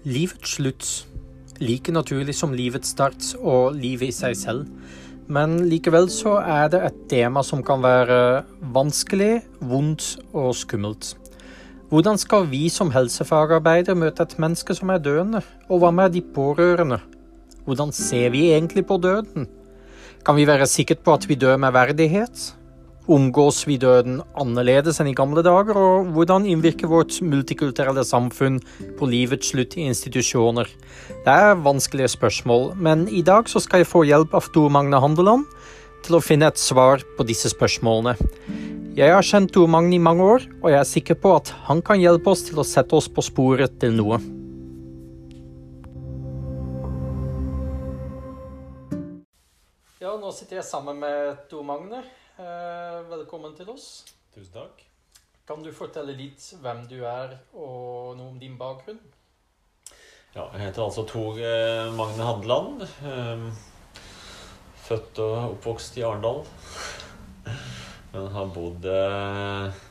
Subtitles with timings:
[0.00, 0.86] Livets slutt.
[1.60, 4.68] Like naturlig som livets start og livet i seg selv.
[5.28, 11.12] Men likevel så er det et tema som kan være vanskelig, vondt og skummelt.
[11.92, 16.24] Hvordan skal vi som helsefagarbeider møte et menneske som er døende, og hva med de
[16.24, 17.02] pårørende?
[17.68, 19.50] Hvordan ser vi egentlig på døden?
[20.24, 22.54] Kan vi være sikre på at vi dør med verdighet?
[23.10, 28.60] Omgås vi døden annerledes enn i gamle dager, og hvordan innvirker vårt multikulturelle samfunn
[29.00, 30.70] på livets slutt i institusjoner?
[31.24, 35.48] Det er vanskelige spørsmål, men i dag skal jeg få hjelp av Tor Magne Handeland
[36.06, 38.14] til å finne et svar på disse spørsmålene.
[38.94, 41.82] Jeg har kjent Tor Magne i mange år, og jeg er sikker på at han
[41.82, 44.22] kan hjelpe oss til å sette oss på sporet til noe.
[49.98, 52.06] Ja, nå sitter jeg sammen med Tor Magne.
[52.40, 54.06] Eh, velkommen til oss.
[54.32, 54.78] Tusen takk.
[55.44, 59.00] Kan du fortelle litt hvem du er, og noe om din bakgrunn?
[60.32, 62.86] Ja, jeg heter altså Tor eh, Magne Handeland.
[63.04, 63.42] Eh,
[64.86, 66.40] født og oppvokst i Arendal.
[68.14, 69.82] Men har bodd eh,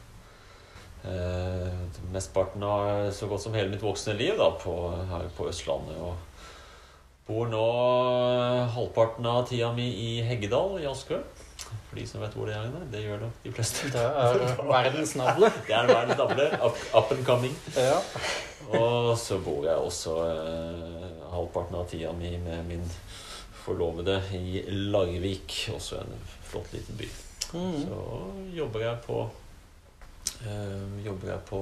[1.11, 1.83] eh,
[2.15, 4.73] mesteparten av så godt som hele mitt voksne liv da, på,
[5.11, 6.01] her på Østlandet.
[6.01, 6.17] Og
[7.29, 7.67] bor nå
[8.73, 11.21] halvparten av tida mi i Heggedal i Askøy.
[11.89, 12.75] For de som vet hvor det er.
[12.91, 13.89] Det gjør nok de fleste.
[13.93, 14.43] Det er
[14.75, 15.51] verdens navle.
[15.67, 16.49] Det er verdens navle.
[16.65, 17.55] Up, up and coming.
[17.77, 17.97] Ja.
[18.79, 22.85] Og så bor jeg også eh, halvparten av tida mi med min
[23.63, 25.57] forlovede i Larvik.
[25.73, 27.09] Også en flott liten by.
[27.53, 27.81] Mm.
[27.81, 27.99] Så
[28.53, 29.23] jobber jeg på
[30.45, 31.61] eh, Jobber jeg på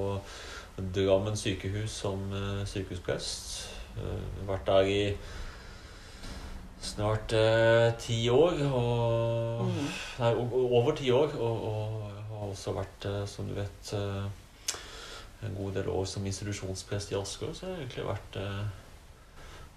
[0.78, 3.69] Drammen sykehus som eh, sykehusprest.
[3.97, 5.02] Eh, vært der i
[6.81, 8.59] snart eh, ti år.
[8.72, 9.88] Og, Mm.
[10.20, 10.33] Nei,
[10.72, 11.34] over ti år.
[11.39, 14.28] Og, og har også vært, eh, som du vet, eh,
[15.47, 17.53] en god del år som institusjonsprest i Asker.
[17.53, 18.67] Så jeg har egentlig vært eh,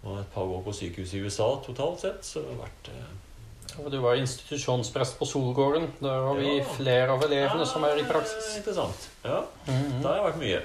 [0.04, 2.24] og et par år på sykehus i USA totalt sett.
[2.24, 3.16] Så har vært eh,
[3.90, 5.90] du var institusjonsprest på Solgården.
[6.00, 6.64] Der har vi Ja.
[6.64, 8.48] flere av elevene som er i praksis.
[8.54, 9.08] Ja, Interessant.
[9.24, 10.02] Ja, Mhm.
[10.02, 10.62] Da har jeg vært mye.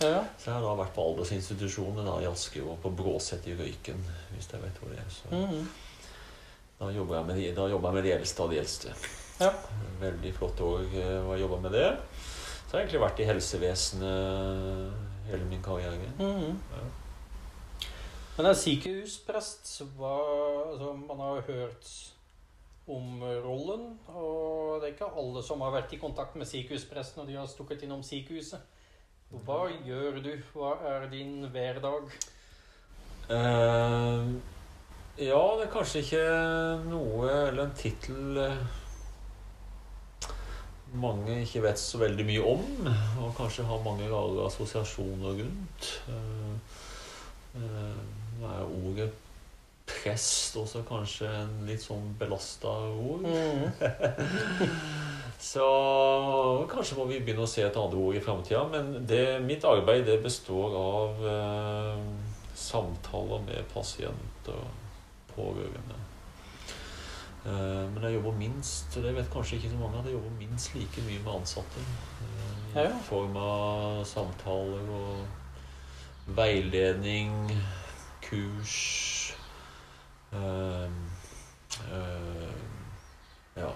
[0.00, 0.22] Ja.
[0.38, 4.00] Så jeg har da vært på aldersinstitusjonene da, i Asker og på Bråset i Røyken,
[4.34, 5.10] hvis jeg vet hvor det er.
[5.10, 5.68] Så Mhm.
[6.78, 8.92] Da jobba jeg med de, jeg med de eldste av de eldste.
[9.40, 9.50] Ja.
[10.00, 11.88] Veldig flott år eh, å jobbe med det.
[12.66, 16.10] Så har jeg egentlig vært i helsevesenet hele min karriere.
[16.18, 16.60] Mhm.
[16.76, 16.84] Ja.
[18.36, 20.16] Men en sykehusprest hva,
[20.68, 21.88] altså, Man har hørt
[22.86, 27.30] om rollen, og det er ikke alle som har vært i kontakt med sykehuspresten, når
[27.30, 28.60] de har stukket innom sykehuset.
[29.46, 30.30] Hva gjør du?
[30.52, 32.12] Hva er din hverdag?
[33.26, 34.28] Eh,
[35.16, 36.24] ja, det er kanskje ikke
[36.88, 38.64] noe eller en tittel eh,
[41.00, 42.90] mange ikke vet så veldig mye om,
[43.24, 45.92] og kanskje har mange rare assosiasjoner rundt.
[46.12, 46.82] Eh,
[47.60, 48.02] eh,
[48.36, 49.10] Nå er ordet
[49.86, 53.24] prest også kanskje en litt sånn belasta ord.
[53.24, 53.70] Mm.
[55.46, 55.66] Så
[56.70, 58.64] kanskje må vi begynne å se etter andre ord i framtida.
[58.72, 62.02] Men det, mitt arbeid det består av eh,
[62.56, 64.60] samtaler med pasienter
[65.36, 65.96] og pårørende.
[67.46, 70.74] Eh, men jeg jobber minst, det vet kanskje ikke så mange, at jeg jobber minst
[70.74, 71.80] like mye med ansatte.
[72.20, 75.26] eh, I form av samtaler og
[76.26, 77.52] veiledning,
[78.22, 79.36] kurs
[80.32, 80.90] øh,
[81.92, 82.52] øh,
[83.56, 83.68] Ja.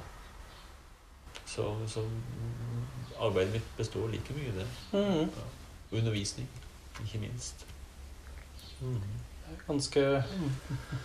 [1.47, 2.09] Så, så
[3.21, 4.67] arbeidet mitt består like mye i det.
[4.93, 5.31] Mhm.
[5.93, 6.49] Undervisning,
[7.05, 7.67] ikke minst.
[9.67, 10.03] Ganske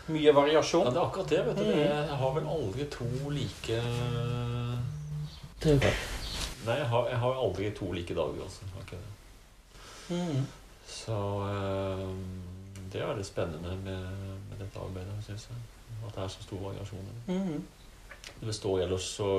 [0.07, 0.85] mye variasjon.
[0.87, 1.41] Ja, det er akkurat det.
[1.45, 1.63] vet du.
[1.63, 1.79] Mm.
[1.79, 3.81] Jeg har vel aldri to like
[6.65, 8.65] Nei, jeg har, jeg har aldri to like dager, altså.
[8.81, 8.97] Okay.
[10.09, 10.45] Mhm.
[10.89, 11.17] Så
[11.49, 12.09] eh,
[12.93, 14.01] det er det spennende med,
[14.49, 15.57] med dette arbeidet, syns jeg.
[16.07, 17.09] At det er så stor variasjon.
[17.27, 17.31] i.
[17.33, 17.63] Mhm.
[18.39, 19.29] Det består ellers så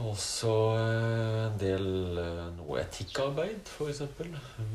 [0.00, 4.02] også eh, en del eh, noe etikkarbeid, f.eks.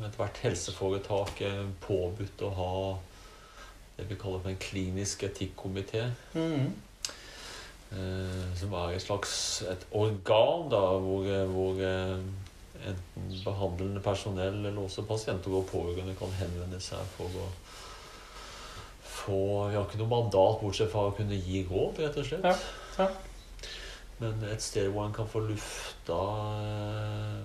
[0.06, 2.74] Ethvert helseforetak er påbudt å ha
[3.98, 6.10] det vi kaller for en klinisk etikkomité.
[6.34, 6.68] Mhm.
[7.88, 9.32] Eh, som er et slags
[9.64, 11.24] et organ da, hvor,
[11.54, 17.48] hvor enten behandlende personell eller også pasienter og pårørende kan henvende seg for å
[19.18, 19.38] få
[19.68, 22.46] Vi har ikke noe mandat bortsett fra å kunne gi råd, rett og slett.
[22.46, 22.54] Ja,
[23.00, 23.08] ja.
[24.20, 26.16] Men et sted hvor en kan få lufta
[26.62, 27.44] eh,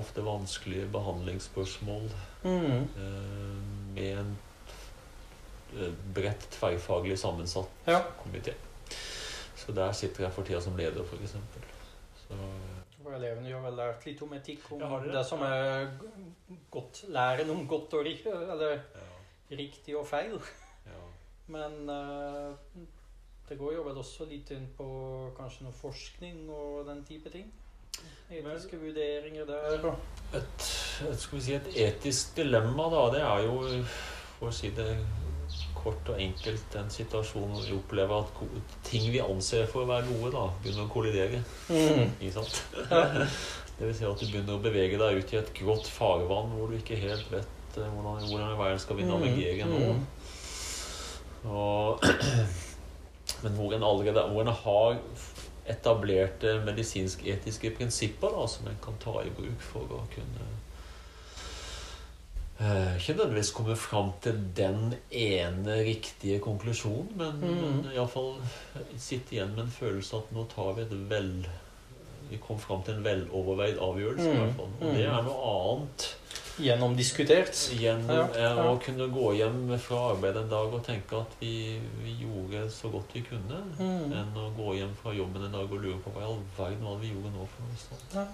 [0.00, 2.08] ofte vanskelige behandlingsspørsmål
[2.44, 2.88] Mhm.
[2.96, 3.58] eh,
[3.94, 4.36] med en
[5.76, 8.00] eh, bredt tverrfaglig sammensatt Ja.
[8.24, 8.54] komité.
[9.56, 11.30] Så der sitter jeg for tida som leder, f.eks.
[12.28, 12.34] Så,
[13.04, 15.12] Og elevene har vel lært litt om etikk, om Ja, det?
[15.12, 15.90] det som er
[16.70, 20.40] godt læren om godt og riktig, eller ja, riktig og feil.
[20.86, 21.02] ja.
[21.46, 22.54] Men eh,
[23.48, 24.86] det går jo vel også litt inn på
[25.36, 27.50] kanskje noe forskning og den type ting.
[28.32, 30.64] Etiske vurderinger der og Et,
[31.06, 33.84] et, skal vi si, et etisk dilemma, da, det er jo,
[34.38, 34.88] for å si det
[35.76, 40.08] kort og enkelt, den situasjonen hvor vi opplever at ting vi anser for å være
[40.08, 41.44] gode, da, begynner å kollidere.
[41.68, 42.16] mm.
[42.18, 42.64] Ikke sant?
[42.90, 43.28] ja.
[43.74, 46.70] Det vil si at du begynner å bevege deg ut i et grått farvann hvor
[46.70, 49.80] du ikke helt vet eh, hvordan, hvordan i verden skal vi navigere nå.
[49.90, 50.04] Mm.
[51.50, 52.06] Og,
[53.44, 54.98] men hvor en allerede hvor en har
[55.70, 60.48] etablerte medisinsk-etiske prinsipper da, som en kan ta i bruk for å kunne
[62.60, 67.60] eh, ikke nødvendigvis komme fram til den ene riktige konklusjonen, men, Mm.
[67.82, 68.34] men iallfall
[68.98, 71.46] sitte igjen med en følelse at nå tar vi et vel
[72.30, 74.24] Vi kom fram til en veloverveid avgjørelse.
[74.30, 74.38] i Mm.
[74.40, 74.70] hvert fall.
[74.80, 76.16] Og det er noe annet
[76.56, 77.54] Gjennomdiskutert.
[77.74, 78.64] gjennom Ja, ja.
[78.70, 82.90] å kunne gå hjem fra arbeid en dag og tenke at vi, vi gjorde så
[82.92, 84.12] godt vi kunne, Mm.
[84.12, 86.84] enn å gå hjem fra jobben en dag og lure på hva i all verden
[86.84, 88.14] var det vi gjorde nå for noe sånt.
[88.14, 88.26] Ja.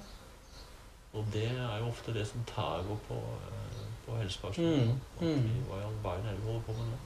[1.15, 4.93] Og det er jo ofte det som tærer på, eh, på helsepersonell.
[5.21, 5.27] Mm.
[5.27, 5.65] Mm.
[5.69, 6.99] hva i all verden er det vi holder på med nå?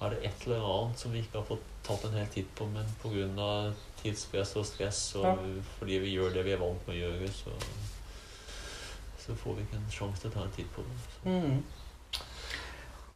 [0.00, 2.66] Er det et eller annet som vi ikke har fått tatt en hel titt på,
[2.70, 3.72] men pga.
[4.02, 5.34] tidspress og stress, og Ja.
[5.78, 7.50] fordi vi gjør det vi er vant med å gjøre, så,
[9.28, 10.96] så får vi ikke en sjanse til å ta en titt på det.
[11.28, 11.58] Mm.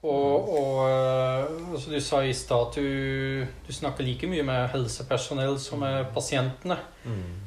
[0.03, 4.69] Og, og eh, altså du sa i stad at du, du snakker like mye med
[4.75, 6.76] helsepersonell som med pasientene.
[7.06, 7.38] Mm.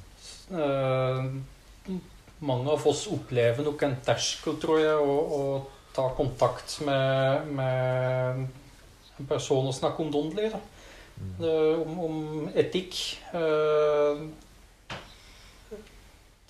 [0.45, 1.89] Uh,
[2.45, 5.41] mange av oss opplever nok en terskel, tror jeg, å, å
[5.95, 8.41] ta kontakt med, med
[9.19, 10.59] en person og snakke om da.
[11.15, 11.35] Mm.
[11.43, 12.97] Uh, Om, om etikk.
[13.35, 14.25] Eh,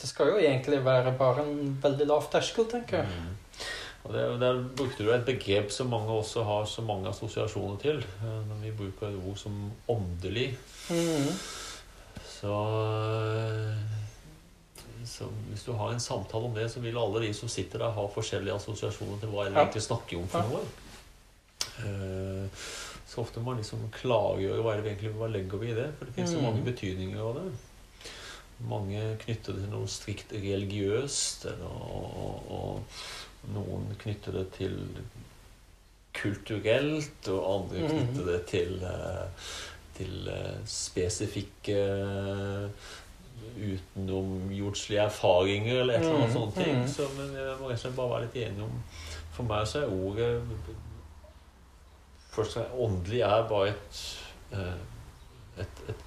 [0.06, 3.08] Det skal jo egentlig være bare en veldig lav terskel, tenker jeg.
[3.10, 3.34] Mm.
[4.06, 8.04] Og det, Der brukte du et begrep som mange også har så mange assosiasjoner til.
[8.22, 10.52] eh, Når vi bruker et ord som åndelig.
[10.94, 11.32] Mm.
[12.36, 13.82] Så, eh,
[15.10, 17.90] så hvis du har en samtale om det, så vil alle de som sitter der,
[17.98, 19.64] ha forskjellige assosiasjoner til hva vi Ja.
[19.66, 20.46] egentlig snakker om for Ja.
[20.50, 20.62] noe.
[21.80, 22.50] Eh,
[23.08, 25.94] Så ofte må man liksom klargjøre hva det egentlig hva legger vi i det.
[25.98, 26.44] For det finnes så Mm.
[26.44, 27.52] mange betydninger av det.
[28.60, 32.84] Mange knytter det til noe strikt religiøst, eller, og, og
[33.54, 34.78] noen knytter det til
[36.16, 37.90] kulturelt, og andre Mhm.
[37.92, 39.28] knytter det til, eh,
[39.98, 42.70] til eh, spesifikke eh,
[43.60, 46.38] utenomjordslige erfaringer eller et eller annet Mhm.
[46.38, 46.78] sånne ting.
[46.80, 46.88] Mhm.
[46.88, 48.84] Så, men jeg må rett og slett bare være litt enig om
[49.36, 50.42] For meg så er ordet
[52.32, 54.00] Først og fremst åndelig er bare et,
[55.60, 56.05] et, et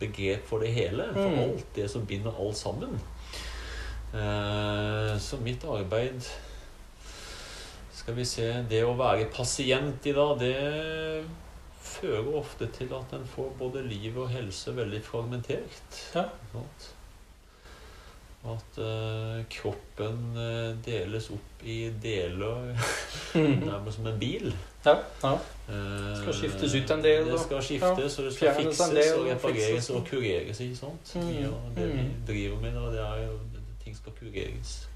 [0.00, 1.06] begrep for det hele.
[1.14, 1.38] For Mhm.
[1.44, 2.98] alt det som binder alt sammen.
[4.14, 6.24] Eh, Så mitt arbeid
[7.94, 11.24] Skal vi se Det å være pasient i dag, det
[11.80, 16.14] fører ofte til at en får både liv og helse veldig fragmentert.
[16.14, 16.24] Ja.
[18.50, 22.74] At eh, kroppen eh, deles opp i deler
[23.34, 23.60] Mm.
[23.66, 24.52] nærmest som en bil.
[24.86, 25.32] Ja, ja.
[25.70, 29.26] Det Skal skiftes ut en del, Det skal skiftes, og det skal fikses del, og
[29.28, 30.60] repareres og kureres.
[30.60, 31.12] ikke sant?
[31.14, 31.26] Mm.
[31.28, 32.14] Mye av det vi Mm.
[32.26, 33.38] driver med nå, det er jo
[33.84, 34.88] ting skal kureres.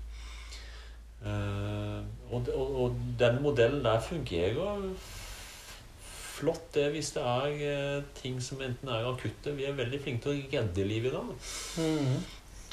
[1.24, 2.00] Eh,
[2.32, 4.80] og, og, og den modellen der fungerer
[6.34, 7.46] flott, det hvis det er
[7.96, 11.12] eh, ting som enten er akutte Vi er veldig flinke til å redde liv i
[11.14, 11.30] dag.
[11.78, 12.16] Mm.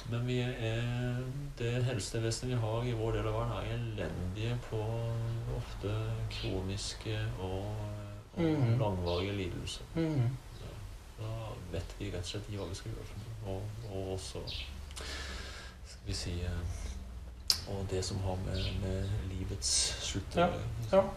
[0.10, 1.18] Men vi er,
[1.60, 4.80] det helsevesenet vi har i vår del av verden, er elendige på
[5.58, 5.94] ofte
[6.34, 7.68] kroniske og,
[8.34, 8.80] og mm.
[8.80, 9.84] langvarige lidelser.
[9.96, 10.32] Mm.
[11.20, 11.36] Da
[11.72, 13.22] vet vi rett og slett ikke hva vi skal gjøre.
[13.52, 16.78] Og, og også skal vi si eh,
[17.70, 21.08] Og det som har med, med livets slutt å gjøre.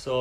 [0.00, 0.14] Så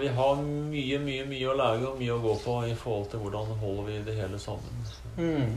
[0.00, 3.22] vi har mye, mye, mye å lære og mye å gå på i forhold til
[3.22, 4.80] hvordan holder vi det hele sammen.
[5.14, 5.52] Mm.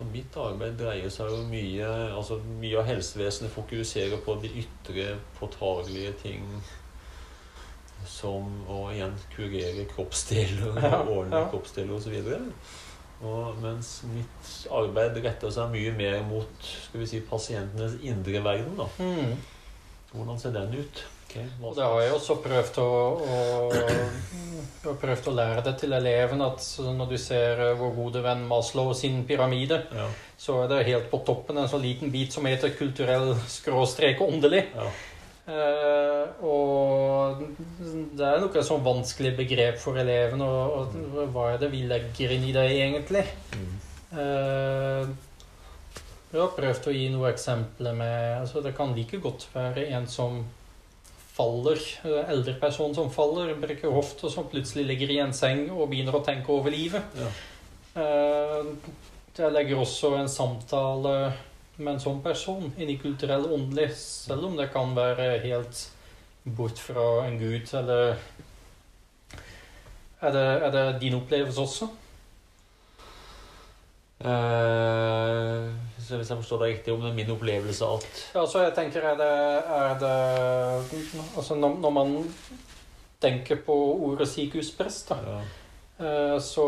[0.00, 5.18] Så mitt arbeid dreier seg jo mye altså Mye av helsevesenet fokuserer på de ytre,
[5.36, 6.46] påtagelige ting
[8.08, 11.50] som å igjen kurere kroppsdeler Ja, ordne ja.
[11.52, 12.16] kroppsdeler osv.
[13.60, 18.78] Mens mitt arbeid retter seg mye mer mot skal vi si, pasientenes indre verden.
[18.80, 18.86] da.
[19.04, 19.34] Mm.
[20.14, 21.02] Hvordan ser den ut?
[21.30, 22.88] Ok, hva Og det har jeg også prøvd å,
[24.90, 28.42] å, prøvd å lære det til eleven at når du ser eh, vår gode venn
[28.50, 30.08] Maslow sin pyramide, Ja,
[30.40, 34.66] så er det helt på toppen en sånn liten bit som heter kulturell skråstrek åndelig.
[34.74, 34.90] ja.
[35.50, 37.40] Eh, og
[38.14, 42.34] det er noe sånn vanskelig begrep for eleven, og, og hva er det vi legger
[42.36, 43.24] inn i det egentlig?
[43.56, 43.72] Mm.
[44.20, 45.10] Eh,
[46.30, 50.06] jeg har prøvd å gi noen eksempler med altså Det kan like godt være en
[50.10, 50.44] som
[51.36, 55.88] faller, eh, eldre person som faller, brekker hofta, som plutselig ligger i en seng og
[55.90, 57.02] begynner å tenke over livet.
[57.16, 57.30] Ja.
[58.02, 58.74] Eh,
[59.40, 61.32] Jeg legger også en samtale
[61.78, 65.86] med en sånn person inn i kulturell åndelig, selv om det kan være helt
[66.44, 68.16] bort fra en gud, eller
[70.22, 71.86] Er det, er det din opplevelse også?
[74.20, 75.70] Eh,
[76.06, 78.74] så hvis jeg forstår deg riktig, om det er min opplevelse at Ja, så jeg
[78.76, 79.30] tenker er det,
[79.76, 80.16] er det
[81.36, 82.14] Altså når, når man
[83.20, 83.74] tenker på
[84.08, 85.40] ordet sykehusprest, da, ja.
[86.00, 86.64] eh, så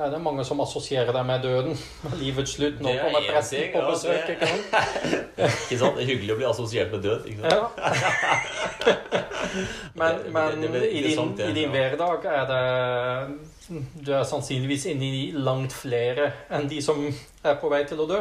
[0.00, 1.76] er det mange som assosierer deg med døden.
[2.22, 2.80] Livets slutt.
[2.80, 4.26] Nå er kommer presten ting, på ja, besøk.
[5.36, 5.96] det- ikke sant?
[5.98, 7.28] Det er hyggelig å bli assosiert med død.
[7.28, 7.52] Ikke sant?
[7.52, 7.64] Ja.
[9.94, 11.70] Men, men det- det i din, sant, i din ja.
[11.76, 12.64] hverdag er det
[13.70, 18.08] Du er sannsynligvis inne i langt flere enn de som er på vei til å
[18.10, 18.18] dø.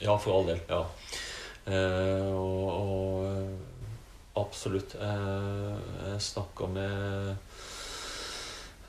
[0.00, 0.60] Ja, for all del.
[0.70, 0.84] Ja.
[1.68, 3.50] Eh, og, og eh,
[4.40, 4.94] absolutt.
[4.96, 5.74] Eh,
[6.12, 7.36] jeg snakker med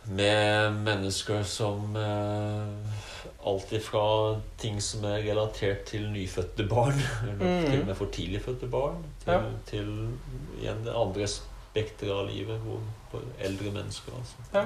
[0.05, 3.01] med mennesker som eh,
[3.45, 6.98] Alt ifra ting som er relatert til nyfødte barn,
[7.29, 7.63] eller mm.
[7.69, 9.39] til og med for tidlig fødte barn, til, Ja.
[9.65, 9.89] til
[10.62, 14.65] igjen det andre spekteret av livet, hvor eldre mennesker altså, Ja.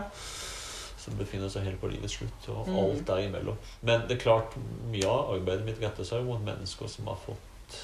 [1.05, 2.77] Som befinner seg helt på livets slutt, og mm.
[2.81, 3.59] alt derimellom.
[3.85, 4.57] Men det er klart,
[4.91, 7.79] mye av arbeidet mitt retter seg mot mennesker som har fått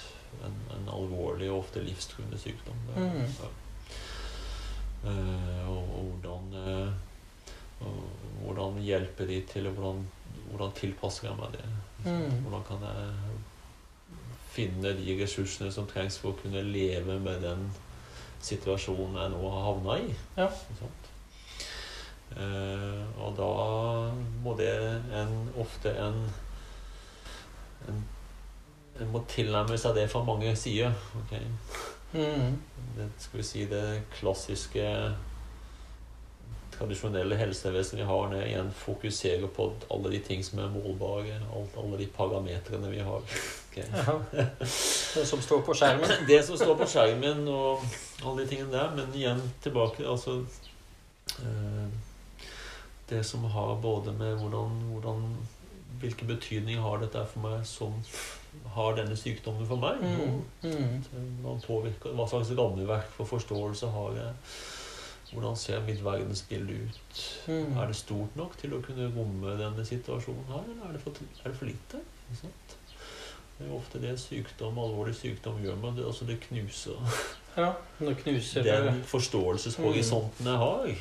[0.48, 2.88] en, en alvorlig og ofte livstruende sykdom.
[2.96, 3.25] Mhm.
[3.40, 3.56] ja.
[5.01, 6.92] Uh, og, og hvordan uh,
[7.82, 8.04] og
[8.42, 10.08] hvordan hjelper de til, og hvordan,
[10.50, 11.70] hvordan tilpasser jeg meg det?
[12.06, 12.42] Mm.
[12.44, 13.13] Hvordan kan jeg
[14.51, 17.70] finne de ressursene som trengs for å kunne leve med den
[18.42, 20.16] situasjonen jeg nå har havna i?
[20.38, 20.50] Ja.
[20.50, 21.00] Eh,
[22.32, 23.52] og da
[24.44, 24.72] må det
[25.18, 26.24] en, ofte en,
[27.92, 28.04] en
[29.02, 30.92] En må tilnærme seg det fra mange sider.
[31.24, 31.46] Okay?
[32.14, 32.58] Mm.
[32.98, 34.84] det, skal vi si, det klassiske
[36.76, 41.76] tradisjonelle helsevesenet vi har, det igjen fokuserer på alle de ting som er målbare, alt,
[41.78, 43.26] alle de parametrene vi har.
[43.72, 43.88] Okay?
[43.96, 44.18] Ja.
[45.16, 46.10] Det som står på skjermen.
[46.28, 47.84] Det som står på skjermen og
[48.26, 50.42] alle de tingene der, men igjen tilbake altså
[51.40, 51.94] eh,
[53.12, 55.25] Det som har både med hvordan, hvordan
[56.01, 57.98] Hvilken betydning har dette for meg som
[58.74, 60.00] har denne sykdommen for meg?
[60.01, 60.39] Mm.
[60.65, 61.60] Mm.
[61.62, 64.32] Påvirker, Hva slags rammeverk for forståelse har jeg?
[65.32, 67.22] Hvordan ser mitt verdensbilde ut?
[67.48, 67.77] Mm.
[67.77, 71.22] Er det stort nok til å kunne romme denne situasjonen her, eller er det for,
[71.22, 72.01] er det for lite?
[72.41, 77.15] Det er jo ofte det sykdom, alvorlig sykdom gjør med Det, altså det knuser
[77.62, 80.94] Ja, det knuser den forståelseshorisonten jeg har.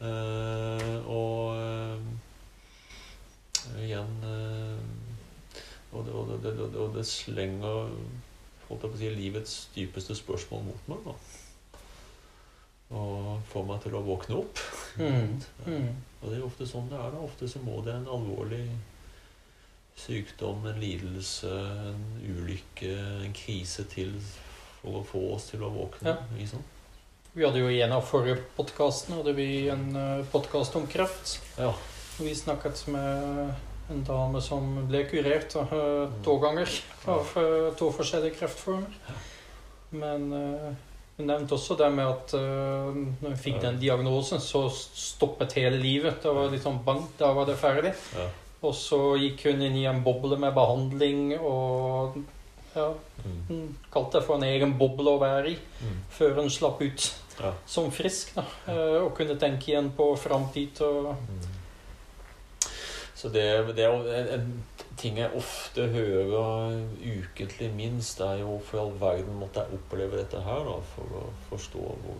[0.00, 1.98] Eh, og eh,
[3.84, 4.78] igjen eh,
[5.92, 7.90] og, det, og, det, det, det slenger
[8.70, 11.08] holdt jeg på å si, livets dypeste spørsmål mot meg.
[11.08, 11.14] da.
[12.96, 14.62] Og får meg til å våkne opp.
[15.00, 15.36] Mm.
[15.66, 15.90] Mm.
[16.20, 17.12] Og det er jo ofte sånn det er.
[17.12, 17.20] da.
[17.26, 18.64] Ofte så må det en alvorlig
[20.00, 21.50] sykdom, en lidelse,
[21.90, 22.94] en ulykke,
[23.26, 24.16] en krise til
[24.80, 26.14] for å få oss til å våkne.
[26.14, 26.38] Ja.
[26.38, 26.79] Ikke sant?
[27.32, 29.92] Vi hadde jo i en av forrige podkastene hadde vi en
[30.32, 31.36] podkast om kreft.
[31.60, 31.70] Ja.
[32.18, 33.52] Vi snakket med
[33.90, 36.70] en dame som ble kurert eh, to ganger
[37.10, 39.14] av uh, to forskjellige kreftformer.
[39.90, 40.68] Men uh,
[41.20, 45.76] hun nevnte også det med at eh, når hun fikk den diagnosen, så stoppet hele
[45.80, 46.22] livet.
[46.22, 47.92] Da var det sånn bang, da var det ferdig.
[48.16, 48.28] Ja.
[48.64, 52.16] Og så gikk hun inn i en boble med behandling og
[52.76, 52.92] ja,
[53.24, 53.40] Mm.
[53.48, 55.96] hun kalte det for en egen boble å være i Mm.
[56.10, 57.52] før hun slapp ut Ja.
[57.66, 58.34] som frisk.
[58.34, 61.48] da, eh, Og kunne tenke igjen på framtid og Mm.
[63.14, 64.62] Så det, det er jo en, en
[64.96, 70.40] ting jeg ofte hører ukentlig minst, er jo for all verden måtte jeg oppleve dette
[70.40, 72.16] her da, for å forstå hvor,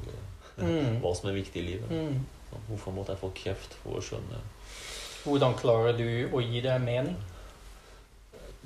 [0.60, 1.00] Mm.
[1.00, 1.88] hva som er viktig i livet.
[1.90, 2.18] mm.
[2.68, 4.40] Hvorfor måtte jeg få kreft for å skjønne
[5.24, 7.16] Hvordan klarer du å gi det mening?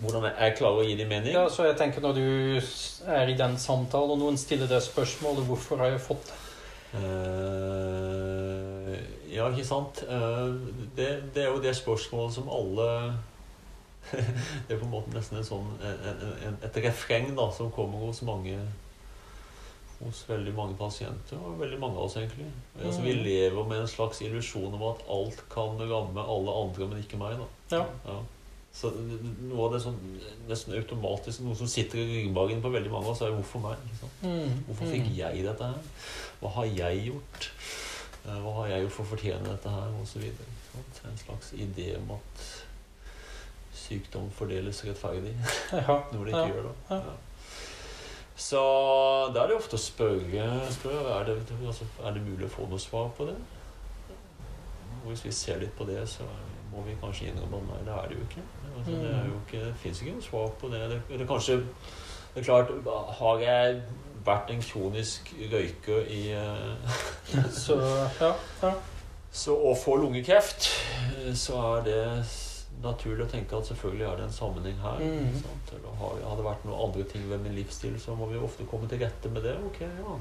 [0.03, 1.33] Hvordan jeg, klarer å gi dem mening?
[1.37, 2.61] Ja, så jeg tenker Når du
[3.07, 6.41] er i den samtalen, og noen stiller deg spørsmålet 'Hvorfor har jeg fått det?'
[6.95, 8.95] Uh,
[9.35, 10.05] ja, ikke sant?
[10.09, 10.55] Uh,
[10.97, 12.89] det, det er jo det spørsmålet som alle
[14.69, 17.99] Det er på en måte nesten en sånn, en, en, et refreng da, som kommer
[18.05, 18.59] hos mange
[20.05, 22.45] hos veldig mange pasienter, og veldig mange av oss egentlig.
[22.83, 23.23] Altså, vi Mm.
[23.25, 27.39] lever med en slags illusjon om at alt kan ramme alle andre, men ikke meg.
[27.39, 27.47] da.
[27.79, 27.85] Ja.
[28.05, 28.19] Ja.
[28.75, 29.99] Så noe av det sånn
[30.49, 33.85] nesten automatisk Noe som sitter i ryggmargen på veldig mange av oss, er 'hvorfor meg?'
[33.91, 34.11] Liksom.
[34.23, 34.65] Mm.
[34.67, 35.79] Hvorfor fikk jeg dette her?
[36.41, 37.51] Hva har jeg gjort?
[38.27, 39.89] Eh, Hva har jeg gjort for å fortjene dette her?
[40.01, 40.51] Og så videre.
[41.05, 42.65] En slags idé om at
[43.75, 45.35] sykdom fordeles rettferdig.
[45.73, 46.03] Ja.
[46.13, 46.49] når det ikke Ja.
[46.49, 46.75] gjør, det.
[46.91, 47.01] Ja.
[48.37, 48.61] Så
[49.35, 52.69] da er det ofte å spørre, spørre er, det, altså, er det mulig å få
[52.69, 53.37] noe svar på det.
[55.05, 56.25] Og hvis vi ser litt på det, så
[56.75, 58.47] må vi kanskje innrømme at nei, det er det jo ikke.
[58.77, 60.81] Altså, det, er jo ikke det fins ikke noe svar på det.
[60.91, 61.03] det.
[61.19, 61.61] Det kanskje
[62.35, 62.73] Det er klart,
[63.19, 63.83] har jeg
[64.27, 66.97] vært en kronisk røyker i eh,
[67.65, 67.77] Så
[68.21, 68.33] ja.
[68.63, 68.73] ja.
[69.31, 70.67] så å få lungekreft,
[71.35, 72.03] så er det
[72.83, 75.03] naturlig å tenke at selvfølgelig er det en sammenheng her.
[75.03, 75.35] Mm.
[75.41, 75.75] sant?
[75.77, 78.67] Eller har, har det vært noen andre ting ved min livsstil, så må vi ofte
[78.71, 79.55] komme til rette med det.
[79.71, 80.17] Ok, ja.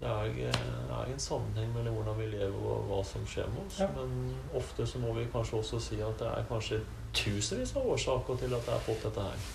[0.00, 3.48] Det er, eh, det er en sammenheng mellom hvordan vi lever og hva som skjer
[3.50, 3.80] med oss.
[3.80, 3.88] Ja.
[3.96, 6.78] Men ofte så må vi kanskje også si at det er kanskje
[7.18, 9.48] tusenvis av årsaker til at jeg har fått dette her.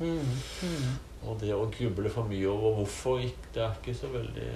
[0.00, 0.32] Mm.
[0.64, 0.96] Mm.
[1.28, 4.48] Og det å gruble for mye over hvorfor ikke, det er ikke så veldig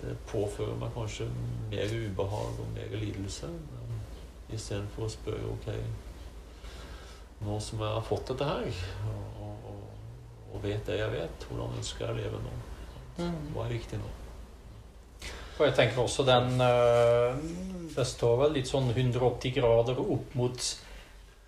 [0.00, 1.28] Det påfører meg kanskje
[1.70, 3.50] mer ubehag og mer lidelse.
[4.50, 5.68] Istedenfor å spørre ok
[7.46, 8.64] Nå som jeg har fått dette her,
[9.06, 9.82] og, og,
[10.48, 12.54] og, vet det jeg vet, hvordan ønsker jeg å leve nå?
[13.20, 13.44] Mm.
[13.54, 14.08] Hva er viktig nå?
[15.58, 17.38] Og jeg tenker også den øh,
[17.96, 20.58] Det står vel litt sånn 180 grader opp mot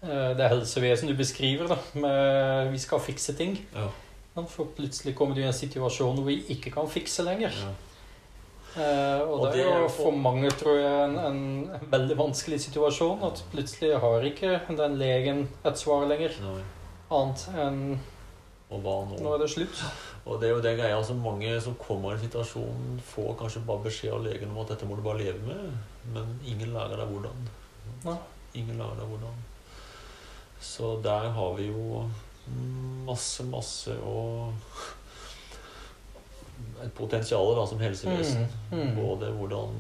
[0.03, 1.77] øh, det helsevesen du beskriver, da.
[1.95, 3.55] Med vi skal fikse ting.
[3.75, 3.87] Ja.
[4.49, 7.55] For plutselig kommer du i en situasjon hvor vi ikke kan fikse lenger.
[7.55, 7.71] ja.
[8.79, 12.17] Eh, og, Og det er er jo for- for mange, tror jeg, en, en veldig
[12.19, 13.23] vanskelig situasjon.
[13.27, 16.37] At plutselig har ikke den legen et svar lenger.
[16.45, 16.61] Nei.
[17.11, 17.99] Annet enn
[18.71, 19.17] Og hva nå?
[19.19, 19.81] nå er det slutt.
[20.25, 23.65] Og det er jo det greia som mange som kommer i en situasjon, får kanskje
[23.67, 25.73] bare beskjed av legen om at dette må du bare leve med,
[26.15, 27.49] men ingen lærer deg hvordan.
[28.05, 28.17] Nei.
[28.63, 29.41] Ingen lærer deg hvordan.
[30.61, 32.05] Så der har vi jo
[33.07, 34.53] masse, masse og
[36.85, 38.47] et potensial da, som helsevesen.
[38.71, 38.95] Mm, mm.
[38.97, 39.77] Både hvordan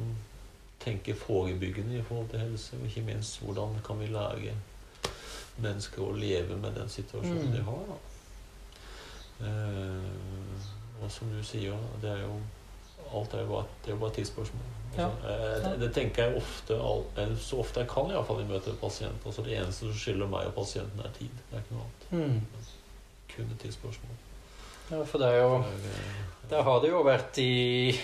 [0.81, 4.55] tenke forebyggende i forhold til helse, og ikke minst hvordan kan vi lære
[5.61, 7.53] mennesker å leve med den situasjonen Mm.
[7.53, 7.83] de har.
[7.89, 7.99] da.
[9.41, 12.35] Eh, og som du sier, det er jo
[13.17, 14.67] alt er jo bare, det er jo bare tidsspørsmål.
[14.91, 15.71] Altså, eh, Ja.
[15.71, 16.77] det, det tenker jeg ofte,
[17.43, 19.27] så ofte jeg kan i hvert fall i møte med pasienter.
[19.27, 21.33] Altså det eneste som skiller meg og pasienten, er tid.
[21.51, 22.31] Det er ikke noe annet.
[22.35, 22.67] Mm.
[23.35, 24.17] Kun et tidsspørsmål.
[24.91, 28.01] Ja, for det er jo Det er, Det har det jo vært i,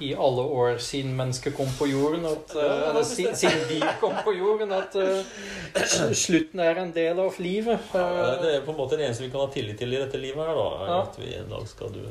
[0.00, 2.24] i alle år siden mennesket kom på jorden.
[2.28, 7.38] At, eller siden, siden de kom på jorden, at uh, slutten er en del av
[7.38, 7.78] livet.
[7.94, 10.00] ja, Eh, det er på en måte det eneste vi kan ha tillit til i
[10.00, 10.68] dette livet her, da.
[10.88, 10.98] Ja.
[11.04, 12.04] at vi en dag skal dø.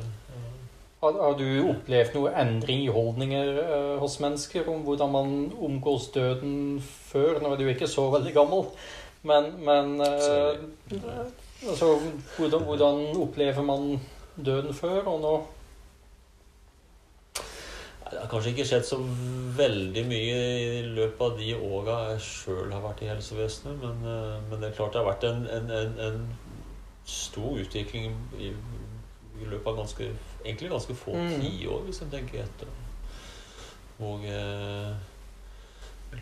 [1.00, 6.10] har, har du opplevd noe endring i holdninger eh, hos mennesker om hvordan man omgås
[6.14, 7.40] døden før?
[7.40, 8.66] Nå er du ikke så veldig gammel,
[9.22, 11.96] men, men altså,
[12.36, 13.96] hvordan, hvordan opplever man
[14.36, 15.34] døden før og nå?
[18.10, 18.96] Det har kanskje ikke skjedd så
[19.56, 24.38] veldig mye i løpet av de åra jeg sjøl har vært i helsevesenet, men, eh,
[24.50, 26.24] men det er klart det har vært en, en, en, en
[27.06, 28.50] stor utvikling i,
[29.40, 30.10] i løpet av ganske,
[30.44, 31.40] egentlig ganske få Mm.
[31.40, 32.74] tiår, hvis en tenker etter.
[34.00, 34.94] Og eh,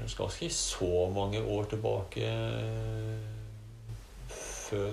[0.07, 3.29] skal ikke så mange år tilbake eh,
[4.29, 4.93] før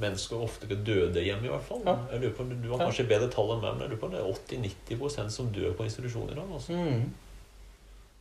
[0.00, 1.82] mennesker oftere døde hjemme, i hvert fall.
[1.86, 1.96] Ja.
[2.12, 4.20] Jeg lurer på, Du har kanskje bedre tall enn meg, men jeg lurer på det
[4.20, 4.30] er
[4.96, 6.54] 80-90% som dør på institusjon i dag.
[6.54, 6.72] Altså.
[6.72, 7.04] Mm.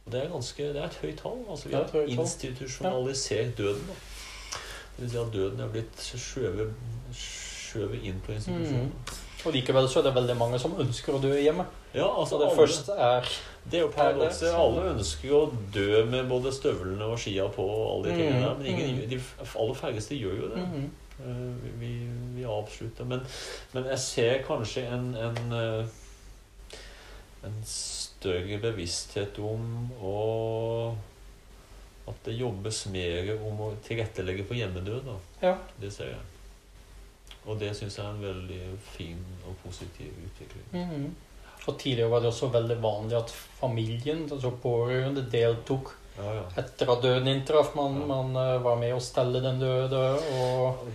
[0.06, 1.40] Og Det er, ganske, det er et høyt tall.
[1.50, 2.10] Altså, vi har tall.
[2.10, 3.88] institusjonalisert døden.
[3.88, 3.98] Da.
[4.96, 8.94] Det vil si at døden er blitt skjøvet, inn på institusjonen.
[9.46, 11.64] Og likevel så er det veldig mange som ønsker å dø hjemme.
[11.94, 13.30] Ja, altså det alle, første er
[13.72, 14.50] det er jo paradokset.
[14.56, 18.58] Alle ønsker å dø med både støvlene og skia på og alle de Mm, der,
[18.58, 19.10] men ingen, mm.
[19.10, 19.22] de
[19.62, 20.66] aller færreste gjør jo det.
[20.66, 20.90] Mhm.
[21.20, 21.92] Eh, Vi,
[22.36, 23.06] vi avslutter.
[23.06, 23.22] Men,
[23.74, 26.80] men jeg ser kanskje en, en, eh,
[27.48, 30.18] en større bevissthet om å
[32.10, 35.12] At det jobbes mer om å tilrettelegge for hjemmedød.
[35.44, 35.52] Ja.
[35.78, 36.24] Det ser jeg.
[37.46, 38.64] Og det syns jeg er en veldig
[38.96, 40.66] fin og positiv utvikling.
[40.74, 41.10] Mhm.
[41.68, 43.30] Og tidligere var det også veldig vanlig at
[43.60, 46.46] familien, altså pårørende, deltok Ja, ja.
[46.62, 47.74] etter at døden inntraff.
[47.76, 50.02] Man, man eh, var med å stelle den døde
[50.36, 50.86] og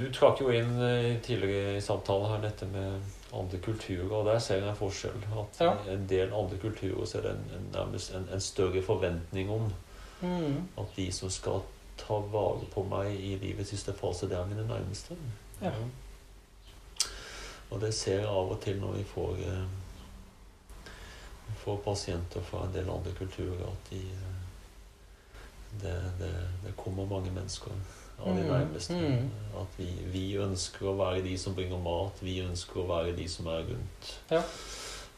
[0.00, 4.40] Du trakk jo inn eh, tidligere i samtalen her dette med andre kulturer, og der
[4.42, 5.26] ser jeg en forskjell.
[5.38, 5.60] At
[5.92, 9.68] en del andre kulturer så er det en, en, nærmest en, en større forventning om
[10.20, 10.56] mm.
[10.80, 11.62] at de som skal
[12.00, 15.16] ta vare på meg i livets siste fase, det er mine nærmeste.
[15.60, 15.72] Ja.
[17.70, 20.88] Og det ser jeg av og til når vi får, eh,
[21.62, 24.29] får pasienter fra en del andre kulturer, at de, eh,
[25.82, 26.30] det, det,
[26.64, 27.72] det kommer mange mennesker
[28.20, 28.92] av de Mm, nærmeste.
[28.94, 29.30] mm.
[29.60, 32.18] At vi, vi ønsker å være de som bringer mat.
[32.20, 34.10] Vi ønsker å være de som er rundt.
[34.30, 34.42] Ja.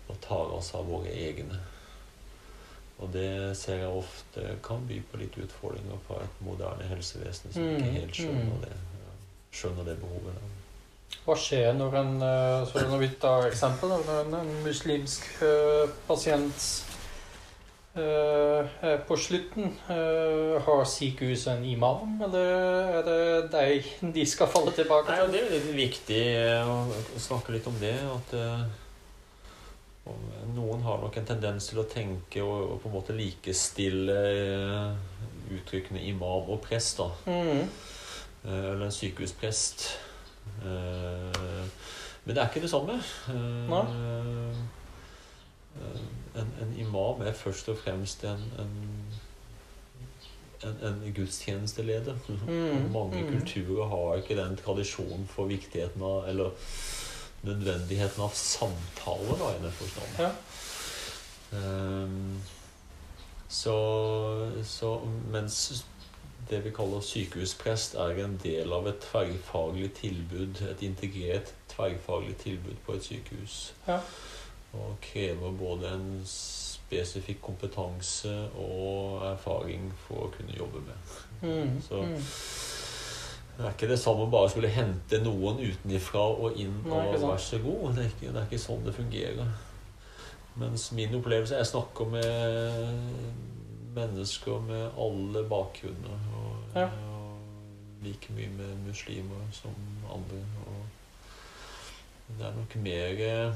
[0.09, 1.59] Og tar oss av våre egne.
[3.03, 7.63] Og det ser jeg ofte kan by på litt utfordringer For et moderne helsevesen som
[7.63, 8.61] Mm, ikke helt skjønner mm.
[8.63, 8.77] det.
[9.53, 10.35] Skjønner det behovet.
[10.39, 10.51] da.
[11.27, 16.69] Hva skjer når en eh, så når vi tar eksempel, når en, muslimsk eh, pasient
[17.93, 22.53] på slutten eh, Har sykehuset en imam, eller
[22.99, 25.27] er det deg de skal falle tilbake til?
[25.29, 27.93] Nei, Det er litt viktig eh, å snakke litt om det.
[28.15, 28.65] At eh,
[30.57, 34.97] noen har nok en tendens til å tenke og, på en måte likestille eh,
[35.59, 36.99] uttrykkene imam og prest.
[37.03, 37.11] da.
[37.29, 37.67] Mm.
[38.49, 39.91] Eh, Eller en sykehusprest.
[40.65, 41.67] Eh,
[42.25, 42.97] Men det er ikke det samme.
[43.29, 43.85] Eh, Nei.
[45.81, 48.71] Eh, En, en imam er først og fremst en, en,
[50.65, 52.17] en, en gudstjenesteleder.
[52.49, 53.29] Mm, Mange mm.
[53.33, 56.51] kulturer har ikke den tradisjonen for viktigheten av Eller
[57.43, 60.19] nødvendigheten av samtaler, da, i den forstand.
[60.19, 60.31] Ja.
[61.53, 62.41] Um,
[63.49, 63.77] så,
[64.65, 65.85] så mens
[66.51, 72.79] det vi kaller sykehusprest, er en del av et tverrfaglig tilbud, et integrert tverrfaglig tilbud
[72.87, 73.75] på et sykehus.
[73.89, 73.99] Ja.
[74.75, 80.97] Og krever både en spesifikk kompetanse og erfaring for å kunne jobbe med.
[81.43, 81.81] Mm.
[81.83, 82.23] Så- Mm.
[83.57, 87.37] Det er ikke det samme å bare skulle hente noen utenifra og inn og vær
[87.37, 87.95] så god.
[87.95, 89.47] Det er, ikke, det er ikke sånn det fungerer.
[90.57, 93.13] Mens min opplevelse Jeg snakker med
[93.95, 96.19] mennesker med alle bakgrunner.
[96.37, 96.87] Og, Ja.
[96.87, 97.39] og
[98.03, 99.75] like mye med muslimer som
[100.11, 100.41] andre.
[100.67, 103.53] Og det er nok mer eh,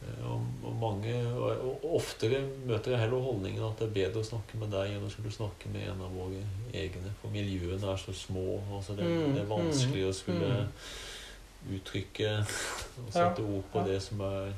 [0.00, 4.60] og, og mange og, oftere møter jeg heller holdningen at det er bedre å snakke
[4.60, 7.12] med deg enn å skulle snakke med en av våre egne.
[7.22, 8.60] For miljøene er så små.
[8.76, 11.76] Altså det, Mm, det er vanskelig mm, å skulle mm.
[11.78, 12.32] uttrykke
[13.02, 14.52] og sette ord på det som er,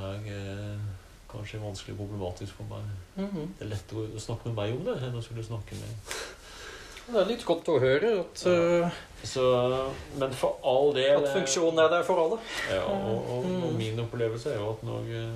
[0.00, 0.84] er eh,
[1.32, 2.92] kanskje vanskelig og problematisk for meg.
[3.16, 3.50] Mhm.
[3.58, 6.14] Det er lettere å snakke med meg om det enn å skulle snakke med
[7.12, 8.90] Det er litt godt å høre at, ja.
[9.22, 9.42] Så,
[10.18, 12.38] Men for all del at funksjonen er der for alle.
[12.72, 13.64] Ja, og, og, Mm.
[13.68, 15.34] og min opplevelse er jo at når eh,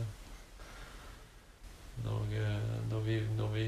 [2.07, 3.67] når, eh, når, vi, når vi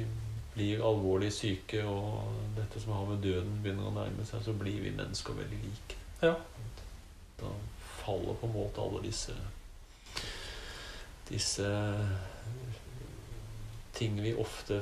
[0.54, 4.80] blir alvorlig syke, og dette som har med døden begynner å nærme seg, så blir
[4.82, 5.96] vi mennesker veldig like.
[6.22, 6.34] Ja.
[7.40, 7.52] Da
[8.02, 9.36] faller på en måte alle disse
[11.28, 11.68] disse
[13.92, 14.80] ting vi ofte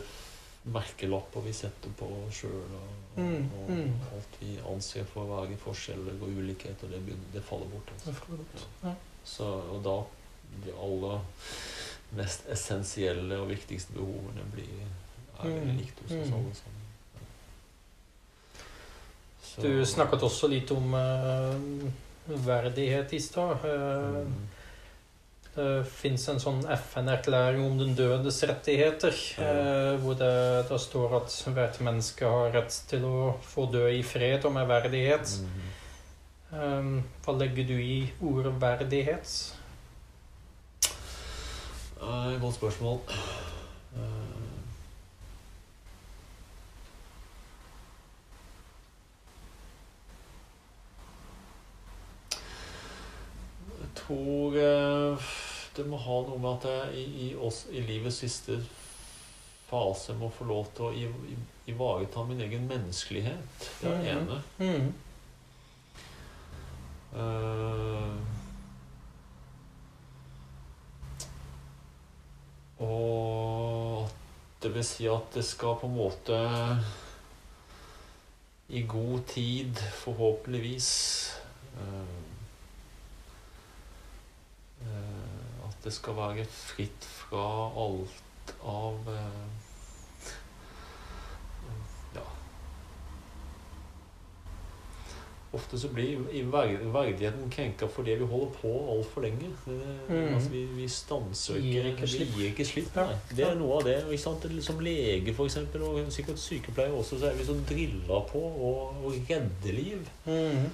[0.72, 3.92] merkelapper vi setter på oss sjøl, og, Mm, og mm.
[4.12, 7.88] alt vi anser for å være forskjeller og ulikheter, det, begynner, det faller bort.
[7.94, 8.12] Altså.
[8.82, 8.92] Ja.
[9.24, 9.94] Så, og da
[10.66, 11.22] de aller
[12.18, 16.82] mest essensielle og viktigste behovene blir er veldig Mm, likt hos oss alle sammen.
[19.42, 21.54] Så- Du snakket også litt om uh,
[22.28, 23.64] verdighet i stad.
[23.64, 24.48] Uh, Mm.
[25.56, 31.36] Det fins en sånn FN-erklæring om den dødes rettigheter, eh, hvor det det, står at
[31.56, 35.38] hvert menneske har rett til å få dø i fred og med verdighet.
[35.40, 35.72] Mm.
[36.56, 36.92] Um,
[37.24, 39.32] hva legger du i ordet verdighet?
[42.02, 43.00] Uh, Godt spørsmål.
[43.96, 44.36] Uh...
[53.96, 55.45] Tror eh,
[55.76, 58.56] det må ha noe med at jeg i, i, oss, i livets siste
[59.68, 60.92] fase må få lov til å
[61.66, 63.68] ivareta min egen menneskelighet.
[63.82, 64.18] Det er det Mhm.
[64.22, 64.42] ene.
[64.58, 64.94] Mm.
[67.16, 68.16] Eh,
[72.86, 74.08] og
[74.62, 76.38] det vil si at det skal på en måte
[78.76, 80.88] i god tid, forhåpentligvis
[81.78, 82.16] eh,
[84.82, 87.46] eh, At det skal være fritt fra
[87.86, 89.46] alt av eh,
[92.16, 92.24] Ja
[95.56, 99.48] Ofte så blir verdigheten krenka fordi vi holder på altfor lenge.
[100.08, 100.34] Mm.
[100.34, 101.92] altså vi, vi stanser Gir ikke.
[101.94, 102.32] ikke slipp.
[102.34, 103.14] Vi gir ikke slipp, nei.
[103.30, 103.94] Det er noe av det.
[104.12, 104.50] Ikke?
[104.66, 108.72] Som lege, for eksempel, og sikkert sykepleier også, så er vi så drilla på å,
[109.06, 110.10] å redde liv.
[110.26, 110.66] Mm.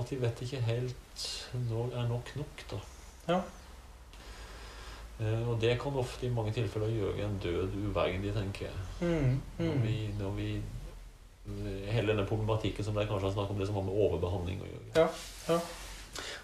[0.00, 1.28] At vi vet ikke helt
[1.68, 2.80] når er nok nok, da.
[3.28, 3.42] Ja.
[5.20, 8.78] Eh, og det kan ofte i mange tilfeller gjøre en død uverdig, tenker jeg.
[9.00, 9.40] Mm.
[9.58, 9.82] Når Mm.
[9.82, 10.48] vi, når vi
[11.92, 14.68] Hele denne problematikken som dere kanskje har snakket om, det som har med overbehandling å
[14.70, 14.92] gjøre.
[14.96, 15.08] Ja,
[15.52, 15.58] ja.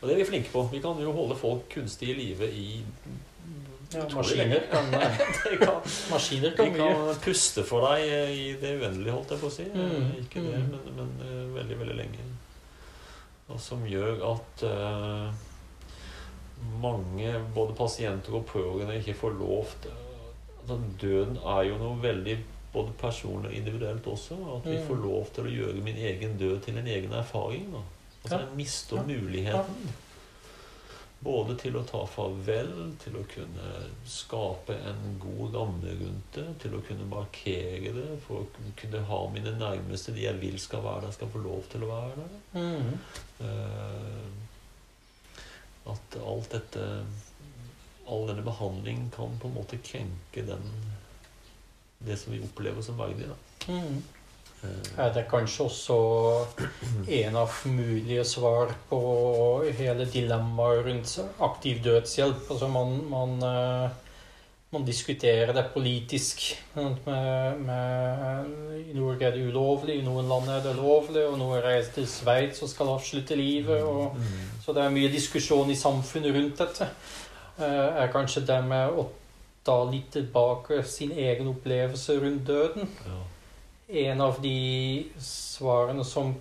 [0.02, 0.64] Og det er vi flinke på.
[0.70, 2.82] Vi kan jo holde folk kunstig i live i
[3.94, 5.80] Ja, maskiner kan, Det kan,
[6.12, 6.76] maskiner kan mye.
[6.90, 8.04] kan puste for deg
[8.36, 9.64] i det uendelige, holdt jeg på å si.
[9.72, 10.68] Eh, Mm, Ikke det, mm.
[10.70, 12.26] men, men eh, veldig, veldig lenge.
[13.48, 15.32] Og som gjør at eh,
[16.82, 19.90] mange, både pasienter og pårørende, ikke får lov til
[20.60, 22.38] altså, Døden er jo noe veldig
[22.72, 24.36] både personlig og individuelt også.
[24.56, 24.86] At vi Mm.
[24.86, 27.72] får lov til å gjøre min egen død til en egen erfaring.
[27.72, 27.78] Da.
[28.24, 29.90] Altså, jeg mister muligheten.
[31.22, 33.72] Både til å ta farvel, til å kunne
[34.08, 38.46] skape en god ramme rundt det, til å kunne markere det, for å
[38.80, 41.90] kunne ha mine nærmeste, de jeg vil skal være der, skal få lov til å
[41.90, 42.38] være der.
[42.54, 42.94] Mm.
[43.40, 44.48] Eh,
[45.88, 46.86] At alt dette
[48.10, 50.64] All denne behandling kan på en måte krenke den
[52.00, 53.26] det som vi opplever som verdig.
[53.28, 53.72] Da.
[53.72, 54.02] Mm.
[54.62, 55.96] Eh, Er det kanskje også
[57.08, 59.00] en av mulige svar på
[59.78, 62.50] hele dilemmaet rundt aktiv dødshjelp?
[62.50, 63.90] Altså man, man, eh,
[64.70, 66.42] man diskuterer det politisk.
[66.74, 68.50] Med, med,
[68.86, 72.06] I Norge er det ulovlig, i noen land er det lovlig, og noen reiser til
[72.10, 73.82] Sveits og skal avslutte livet.
[73.82, 76.90] Og, mm, så det er mye diskusjon i samfunnet rundt dette.
[77.58, 79.08] Eh, Er kanskje det med å
[79.64, 83.18] ta litt tilbake sin egen opplevelse rundt døden ja.
[84.06, 86.32] en av de svarene som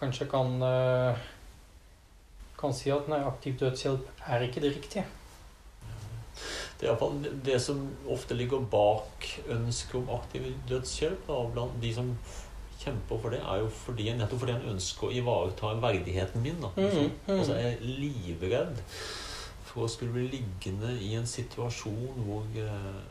[0.00, 1.20] kanskje kan eh,
[2.60, 5.04] kan si at nei, aktiv dødshjelp er ikke det riktige.
[6.80, 11.76] Det er iallfall det, det som ofte ligger bak ønsket om aktiv dødshjelp da, blant
[11.82, 12.14] de som
[12.80, 16.56] kjemper for det, er jo fordi, nettopp fordi en ønsker å ivareta verdigheten min.
[16.62, 16.70] Da.
[16.78, 17.34] Mm, mm.
[17.36, 18.80] Altså, jeg er livredd
[19.68, 23.02] for å skulle bli liggende i en situasjon hvor, eh,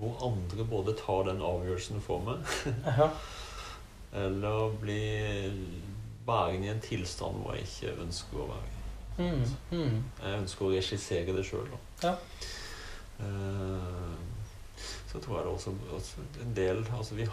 [0.00, 2.82] hvor andre både tar den avgjørelsen for meg,
[4.24, 5.04] eller bli
[6.26, 8.74] værende i en tilstand hvor jeg ikke ønsker å være.
[9.12, 9.96] Mm, mm.
[10.24, 11.70] Jeg ønsker å regissere det sjøl.
[12.02, 12.16] Ja.
[13.22, 14.18] Eh,
[15.12, 17.26] Så tror jeg det også, også en del altså vi,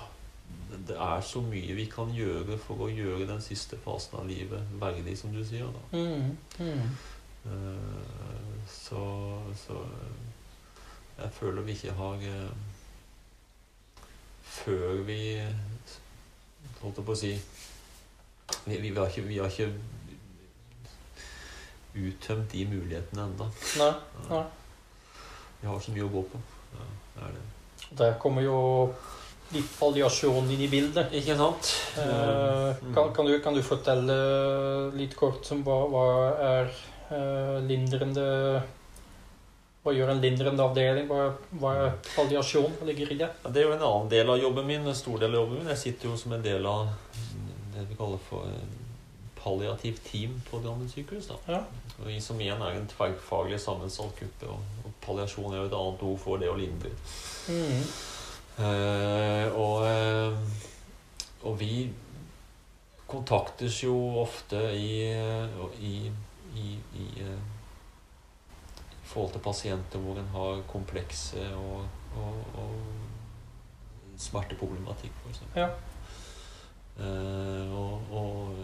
[0.88, 4.62] Det er så mye vi kan gjøre for å gjøre den siste fasen av livet
[4.82, 5.66] verdig, som du sier.
[5.66, 5.98] da.
[5.98, 6.90] Mm, mm.
[7.46, 9.04] Eh, Så,
[9.56, 9.80] så
[11.20, 12.52] jeg føler vi ikke har eh,
[14.44, 15.20] Før vi
[16.82, 17.32] Holdt jeg på å si
[18.66, 19.74] Vi, vi, har, ikke, vi har ikke
[22.00, 23.48] uttømt de mulighetene ennå.
[25.62, 26.40] Vi har så mye å gå på.
[26.78, 27.46] Ja, det er det.
[28.00, 28.58] Der kommer jo
[29.52, 31.12] litt palliasjon inn i bildet.
[31.18, 31.72] Ikke sant?
[31.98, 32.94] Eh, Mm.
[32.94, 34.16] kan, kan, du, kan du fortelle
[34.96, 36.04] litt kort om hva, hva
[36.50, 36.70] er
[37.12, 38.62] eh, lindrende
[39.84, 41.08] Hva gjør en lindrende avdeling?
[41.08, 42.74] Hva, hva er palliasjon?
[42.80, 43.30] Hva ligger i det?
[43.44, 44.86] Ja, Det er jo en annen del av jobben min.
[44.88, 45.70] En stor del av jobben min.
[45.72, 46.90] Jeg sitter jo som en del av
[47.74, 48.78] det vi kaller for eh,
[49.40, 51.30] palliativt team på Drammen sykehus.
[51.32, 51.38] da.
[51.48, 51.62] Ja.
[52.00, 54.52] Og vi som igjen er en tverrfaglig sammensatt gruppe.
[54.52, 56.92] Og, og palliasjon er jo et annet ord for det å lindre.
[57.50, 57.84] Mm.
[58.60, 60.34] Eh, og, eh,
[61.48, 61.74] og vi
[63.10, 65.08] kontaktes jo ofte i,
[65.80, 65.96] i,
[66.60, 66.68] i,
[67.00, 67.40] i eh,
[69.10, 72.76] i forhold til pasienter hvor en har komplekse og, og, og
[74.22, 75.40] smerteproblematikk, f.eks.
[75.56, 75.70] Ja.
[77.00, 78.56] Eh, og, og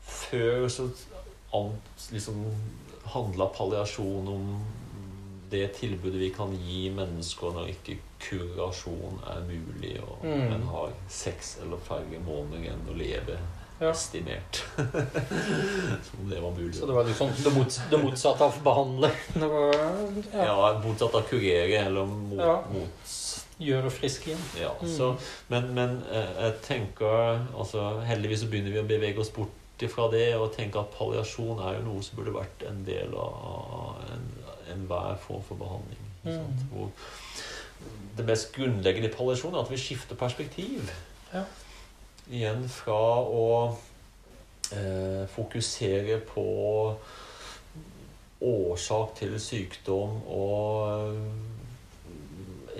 [0.00, 0.88] før så
[2.10, 2.44] liksom
[3.12, 4.64] handla palliasjon om
[5.50, 10.52] det tilbudet vi kan gi mennesker når ikke kurasjon er mulig, og Mm.
[10.54, 13.36] en har seks eller færre måneder igjen å leve
[13.80, 13.90] Ja.
[13.90, 14.62] estimert.
[16.04, 16.74] Som om det var mulig.
[16.74, 19.10] Så det var liksom det, mot, det motsatte av behandle.
[19.34, 19.74] Var
[20.32, 22.62] ja, ja, motsatt av kurere eller mot, Ja.
[22.72, 23.14] mot
[23.60, 24.40] gjøre frisk igjen.
[24.60, 24.88] Ja, Mm.
[24.96, 25.16] så,
[25.48, 29.52] men, men eh, jeg tenker altså, Heldigvis så begynner vi å bevege oss bort
[29.90, 33.98] fra det og tenke at palliasjon er jo noe som burde vært en del av
[34.72, 36.04] enhver en form for behandling.
[36.24, 36.90] Mm.
[38.16, 40.92] Det mest grunnleggende i palliasjon er at vi skifter perspektiv.
[41.34, 41.44] Ja.
[42.30, 43.48] Igjen fra å
[44.72, 46.46] eh, fokusere på
[48.44, 51.18] årsak til sykdom og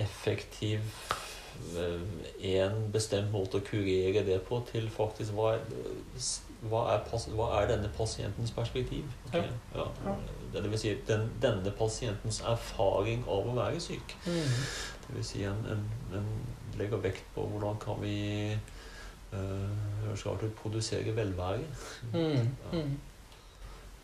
[0.00, 0.80] effektiv
[2.44, 5.54] en bestemt måte å kurere det på, til faktisk hva
[6.70, 7.05] hva er,
[7.37, 9.05] hva er denne pasientens perspektiv?
[9.29, 9.50] Okay.
[9.74, 9.85] Ja.
[9.85, 9.87] Ja.
[10.05, 10.16] Ja.
[10.53, 14.16] Det, det vil si den, denne pasientens erfaring av å være syk.
[14.27, 14.55] Mm.
[15.05, 15.85] Det vil si en, en,
[16.16, 16.31] en
[16.79, 18.16] legger vekt på hvordan kan vi
[19.35, 21.64] høres rart ut, produsere velvære.
[22.12, 22.48] Mm.
[22.72, 22.85] Ja.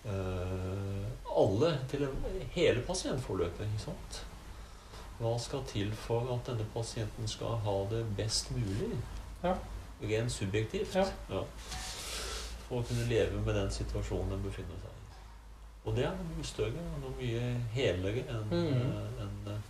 [0.05, 2.09] Uh, alle til
[2.55, 3.66] hele pasientforløpet.
[3.66, 4.27] Ikke sant?
[5.20, 8.94] Hva skal til for at denne pasienten skal ha det best mulig?
[9.42, 9.55] Ja.
[10.01, 10.96] Rent subjektivt.
[10.96, 11.05] Ja.
[11.29, 11.46] For
[12.78, 14.96] å kunne leve med den situasjonen den befinner seg i.
[15.88, 18.72] Og det er noe mye større og noe mye helere enn Mm.
[18.74, 19.61] eh, enn, eh,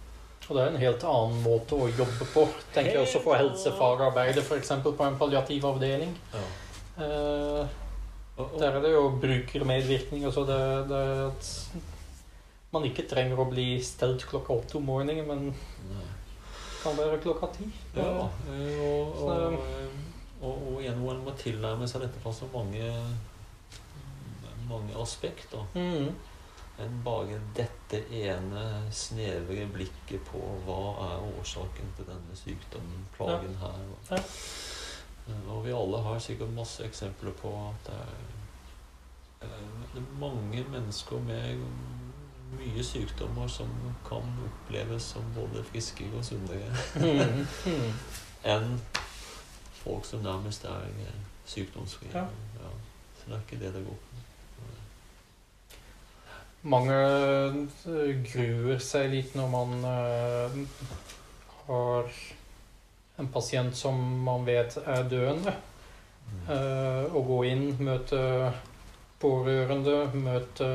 [0.50, 2.42] Og det er en helt annen måte å jobbe på.
[2.74, 4.68] Tenker jeg også for helsefagarbeidet, f.eks.
[4.82, 6.16] på en palliativ avdeling.
[6.34, 6.46] ja.
[7.04, 7.66] Eh,
[8.36, 10.24] Og, og, der er det jo brukermedvirkning.
[10.24, 11.72] Altså det, det at
[12.72, 15.42] man ikke trenger å bli stelt klokka åtte om morgenen, men
[15.90, 16.06] Nei.
[16.82, 17.66] kan være klokka ti.
[17.96, 19.88] Ja, og, og, og, eh,
[20.42, 22.86] og, og igjen hvor en må tilnærme seg dette fra så mange,
[24.70, 26.10] mange aspekter Mm.
[26.80, 28.62] enn bare dette ene
[28.94, 30.78] snevre blikket på hva
[31.10, 33.80] er årsaken til denne sykdommen, plagen her.
[34.10, 34.16] Ja.
[35.28, 40.20] Eh, Og vi alle har sikkert masse eksempler på at det er, eh, det er
[40.20, 41.60] mange mennesker med
[42.58, 43.68] mye sykdommer som
[44.08, 47.46] kan oppleves som både friskere og sunnere Mm.
[47.66, 47.92] Mm.
[48.44, 48.80] enn
[49.80, 52.12] folk som nærmest er eh, sykdomsfrie.
[52.14, 52.26] Ja.
[52.60, 52.72] Ja.
[53.18, 54.20] Så det er ikke det det går på.
[56.62, 56.96] Mange
[57.88, 60.58] eh, gruer seg litt når man uh,
[61.64, 62.10] har
[63.20, 65.56] en pasient som man vet er døende.
[66.50, 68.18] Eh, å gå inn, møte
[69.20, 70.68] pårørende, møte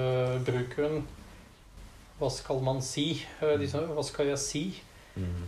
[0.46, 1.06] brukeren.
[2.20, 3.08] Hva skal man si?
[3.41, 4.63] Liksom, hva skal jeg si?
[5.15, 5.48] Mm.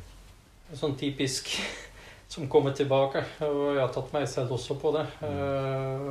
[0.76, 1.52] Sånn typisk
[2.28, 3.24] som kommer tilbake.
[3.46, 5.06] Og jeg har tatt meg selv også på det.
[5.28, 6.10] Eh,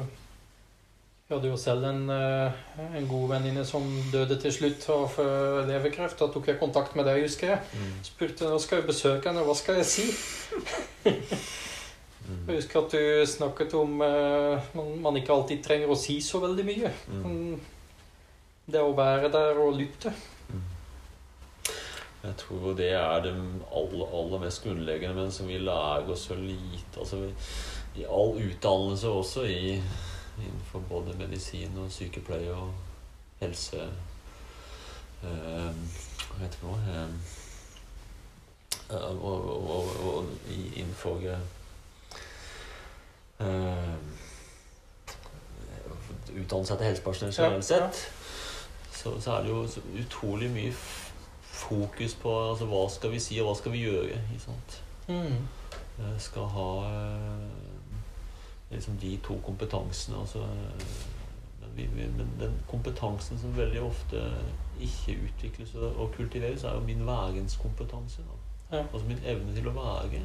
[1.27, 2.53] Jeg hadde jo selv en, eh,
[2.95, 6.21] en god venninne som døde til slutt av eh, leverkreft.
[6.21, 7.59] Da tok jeg kontakt med deg, husker jeg.
[7.75, 7.97] Mm.
[8.07, 10.07] Spurte nå skal jeg besøke henne, hva skal jeg si?
[11.05, 11.23] Mm.
[12.49, 16.41] Jeg husker at du snakket om uh, man, man ikke alltid trenger å si så
[16.43, 16.91] veldig mye.
[17.07, 17.21] Mm.
[17.23, 17.61] Men
[18.67, 20.11] Det å være der og lytte.
[22.27, 26.35] Jeg tror det er det aller, aller mest grunnleggende, men som vi lærer oss så
[26.35, 26.99] lite.
[26.99, 27.29] Altså vi,
[28.01, 29.77] I all utdannelse også, i,
[30.43, 32.73] innenfor både medisin og sykepleie og
[33.41, 33.79] helse
[35.25, 35.71] eh,
[36.27, 37.09] Hva heter det nå eh,
[38.91, 41.17] eh, og, og, og, og i- innenfor
[43.41, 43.97] eh,
[46.37, 48.03] Utdanne seg til helsepersonell generelt sett,
[48.93, 49.61] så, så er det jo
[50.03, 50.73] utrolig mye
[51.57, 54.19] fokus på altså, hva skal vi si og hva skal vi gjøre.
[55.09, 55.47] Mm.
[56.21, 57.45] Skal ha eh,
[58.71, 60.19] liksom de to kompetansene.
[60.21, 61.05] Altså, eh,
[61.63, 64.23] men, vi, men den kompetansen som veldig ofte
[64.81, 68.25] ikke utvikles og kultiveres, er jo min værenskompetanse.
[68.73, 68.83] Ja.
[68.93, 70.21] Altså min evne til å være.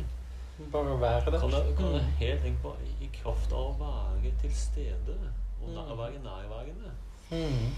[0.72, 1.40] Bare være der.
[1.40, 2.18] Kan jeg, kan jeg Mm.
[2.20, 5.16] helt enkelt bare i kraft av å være til stede
[5.64, 5.98] og Mm.
[5.98, 6.92] være nærværende
[7.32, 7.72] Mm.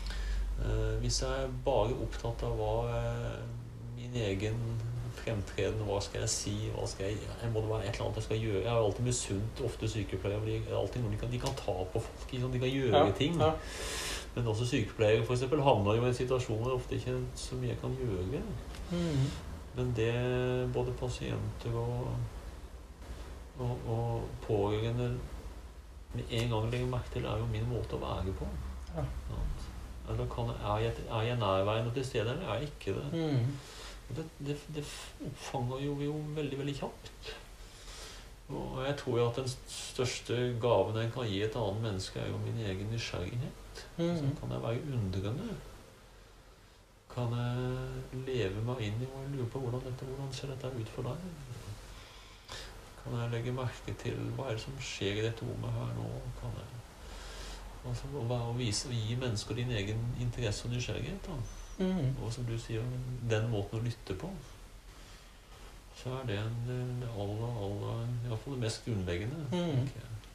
[0.61, 3.39] Eh, hvis jeg er bare opptatt av hva eh,
[3.97, 4.59] min egen
[5.23, 8.19] fremtreden, hva skal jeg si, hva skal jeg Jeg må det være et eller annet
[8.21, 8.63] jeg skal gjøre.
[8.63, 10.39] Jeg har alltid misunt ofte sykepleiere.
[10.39, 13.11] for De, alltid noen de, kan, de kan ta på folk, de kan gjøre Ja,
[13.17, 13.39] ting.
[13.41, 13.51] ja.
[14.35, 17.25] Men også sykepleiere for eksempel, havner jo i en situasjon hvor det ofte ikke er
[17.37, 18.41] så mye jeg kan gjøre.
[18.91, 19.25] Mm.
[19.75, 20.13] Men det
[20.73, 22.07] både pasienter og,
[23.59, 25.11] og, og pårørende
[26.13, 28.45] med en gang legger merke til, er jo min måte å være på.
[28.95, 29.05] Ja.
[29.29, 29.52] Sant?
[30.09, 33.05] Eller kan er, jeg, er jeg nærværende til stede, eller er jeg ikke det?
[33.13, 34.15] Mm.
[34.15, 34.83] Det, det, det
[35.29, 37.11] oppfanger jo jo veldig, veldig kjapt.
[38.53, 42.27] Og jeg tror jo at den største gaven jeg kan gi et annet menneske, er
[42.29, 43.85] jo min egen nysgjerrighet.
[43.97, 44.35] Så Mm.
[44.41, 45.55] kan jeg være undrende.
[47.13, 50.89] Kan jeg leve meg inn i og lure på hvordan, dette, hvordan ser dette ut
[50.89, 51.17] for deg?
[53.03, 56.07] Kan jeg legge merke til hva er det som skjer i dette rommet her nå?
[56.39, 56.67] Kan jeg
[57.89, 61.29] altså, å, å, vise, å gi mennesker din egen interesse og nysgjerrighet.
[61.79, 62.13] Mm.
[62.23, 62.83] Og som du sier,
[63.29, 64.29] den måten å lytte på.
[65.97, 69.45] Så er det en, det aller, aller Iallfall det mest grunnleggende.
[69.51, 69.85] Mm.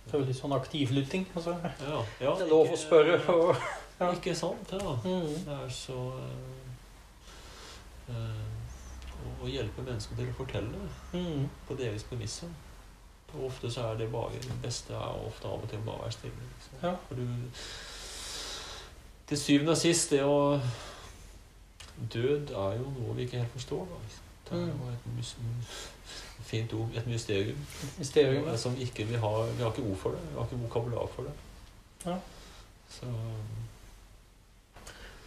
[0.09, 1.27] Det er jo litt sånn aktivlytting.
[1.37, 1.57] Altså.
[1.63, 3.19] Ja, ja, Det er lov å spørre.
[3.35, 3.51] Og,
[4.01, 4.13] ja.
[4.15, 4.73] Ikke sant?
[4.73, 4.95] Ja.
[5.05, 5.27] mm.
[5.45, 6.63] Det er så øh,
[8.15, 8.47] øh,
[9.19, 11.45] å, å hjelpe mennesker til å fortelle Mm.
[11.69, 12.49] på deres premisser.
[13.35, 16.03] Og ofte så er det bare det beste er ofte av og til bare å
[16.07, 16.49] være stille.
[16.55, 16.79] Liksom.
[16.83, 16.95] Ja.
[17.09, 17.27] For du
[19.29, 20.61] Til syvende og sist, det å
[22.13, 23.87] Død er jo noe vi ikke helt forstår.
[23.91, 23.97] Da.
[24.49, 25.33] Det er jo et mys
[26.49, 26.89] fint ord.
[26.97, 27.67] Et mysterium.
[27.99, 28.49] Mysterium.
[28.49, 28.57] ja.
[28.57, 30.21] Som ikke vi har Vi har ikke ord for det.
[30.31, 31.33] Vi har ikke vokabular for det.
[32.07, 32.17] Ja.
[32.89, 33.07] Så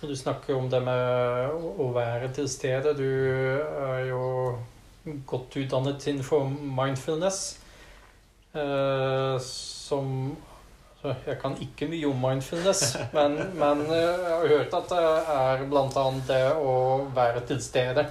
[0.01, 4.57] Når du snakker om det med å være til stede Du er jo
[5.27, 7.60] godt utdannet innenfor mindfulness.
[8.53, 10.35] Eh, som
[11.01, 12.81] Jeg kan ikke mye om mindfulness,
[13.15, 14.99] men, men eh, jeg har hørt at det
[15.33, 16.03] er bl.a.
[16.27, 16.73] det å
[17.15, 18.03] være til stede.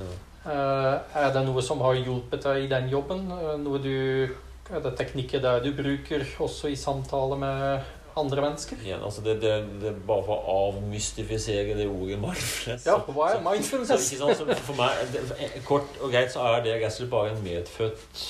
[0.00, 0.06] ja.
[0.46, 3.24] Eh, er det noe som har hjulpet deg i den jobben?
[3.64, 4.30] Noe du,
[4.70, 8.78] er det teknikker der du bruker også i samtale med andre mennesker.
[8.86, 9.52] Igjen, altså det, det,
[9.82, 14.06] det er Bare for å avmystifisere det ordet mindfulness Ja, hva er så- mindfulness?
[14.06, 14.38] Så, sant?
[14.38, 17.42] så for meg, det, kort og greit, så er det rett og slett bare en
[17.44, 18.24] medfødt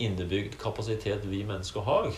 [0.00, 2.08] innebygd kapasitet vi mennesker har.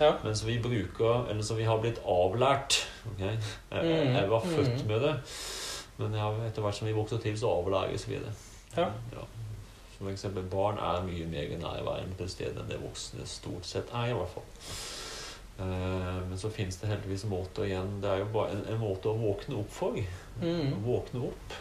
[0.00, 0.12] Ja.
[0.24, 2.78] Men som vi bruker, eller som vi har blitt avlært.
[3.14, 3.36] Okay?
[3.72, 4.14] Jeg, mm.
[4.16, 4.88] jeg var født Mm.
[4.88, 5.14] med det,
[5.98, 8.32] men har- etter hvert som vi vokser til, så avlæres vi det.
[8.76, 8.88] Ja.
[9.98, 14.08] For eksempel, barn er mye mer nærværende til stede enn det voksne stort sett er,
[14.10, 14.48] i hvert fall.
[15.60, 19.10] Eh, Men så finnes det heldigvis måter igjen Det er jo bare en, en måte
[19.12, 19.98] å våkne opp for.
[20.42, 20.72] Mm.
[20.86, 21.54] Våkne opp.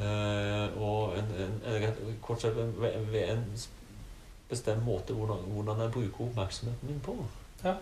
[0.00, 3.68] Eh, og en, en, en, kort sagt en- ved, en s-
[4.48, 7.16] bestemt måte hvordan, hvordan jeg bruker oppmerksomheten min på.
[7.64, 7.74] Ja.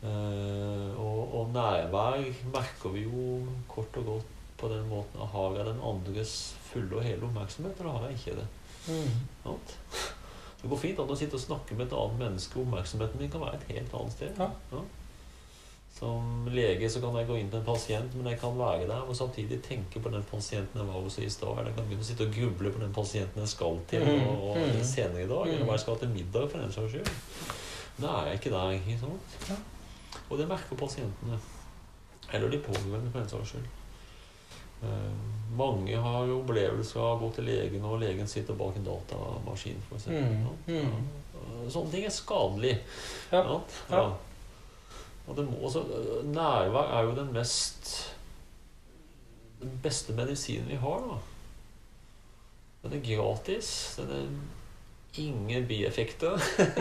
[0.00, 2.22] Uh, og, og nærvær
[2.54, 6.96] merker vi jo kort og godt på den måten at har jeg den andres fulle
[6.96, 8.48] og hele oppmerksomhet, eller har jeg ikke det?
[8.88, 9.58] Mm.
[10.62, 13.44] Det går fint an å sitte og snakke med et annet menneske, oppmerksomheten min kan
[13.44, 14.40] være et helt annet sted.
[14.40, 14.82] Ja.
[16.00, 19.02] Som lege så kan jeg gå inn til en pasient, men jeg kan være der
[19.04, 21.50] og samtidig tenke på den pasienten jeg var hos i stad.
[21.58, 24.26] Eller jeg kan begynne å sitte og gruble på den pasienten jeg skal til Mhm.
[24.30, 24.84] og, og Mhm.
[24.84, 25.48] senere i dag.
[25.52, 27.10] Eller hva jeg skal til middag, for den saks skyld.
[28.00, 28.70] Da er jeg ikke der.
[28.70, 29.36] ikke sant?
[29.50, 29.56] Ja.
[30.30, 31.38] Og det merker pasientene.
[32.32, 33.68] Eller de pårørende, for den saks skyld.
[34.82, 34.88] Uh,
[35.58, 39.76] mange har jo opplevelser av å gå til legen, og legen sitter bak en datamaskin,
[39.90, 40.06] f.eks.
[40.06, 40.46] Mm.
[40.46, 40.80] Ja.
[40.80, 41.68] Mm.
[41.68, 42.78] Sånne ting er skadelig.
[43.32, 43.60] Ja.
[43.90, 44.14] Ja.
[45.30, 45.84] Og det må også,
[46.34, 47.90] nærvær er jo den mest
[49.60, 51.02] Den beste medisinen vi har.
[51.06, 52.88] da.
[52.88, 53.94] Den er gratis.
[54.00, 54.26] Den er
[55.20, 56.38] ingen bieffekter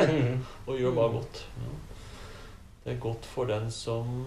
[0.08, 0.46] Mm.
[0.68, 1.42] og gjør bare godt.
[1.60, 1.72] Ja.
[2.86, 4.26] Det er godt for den som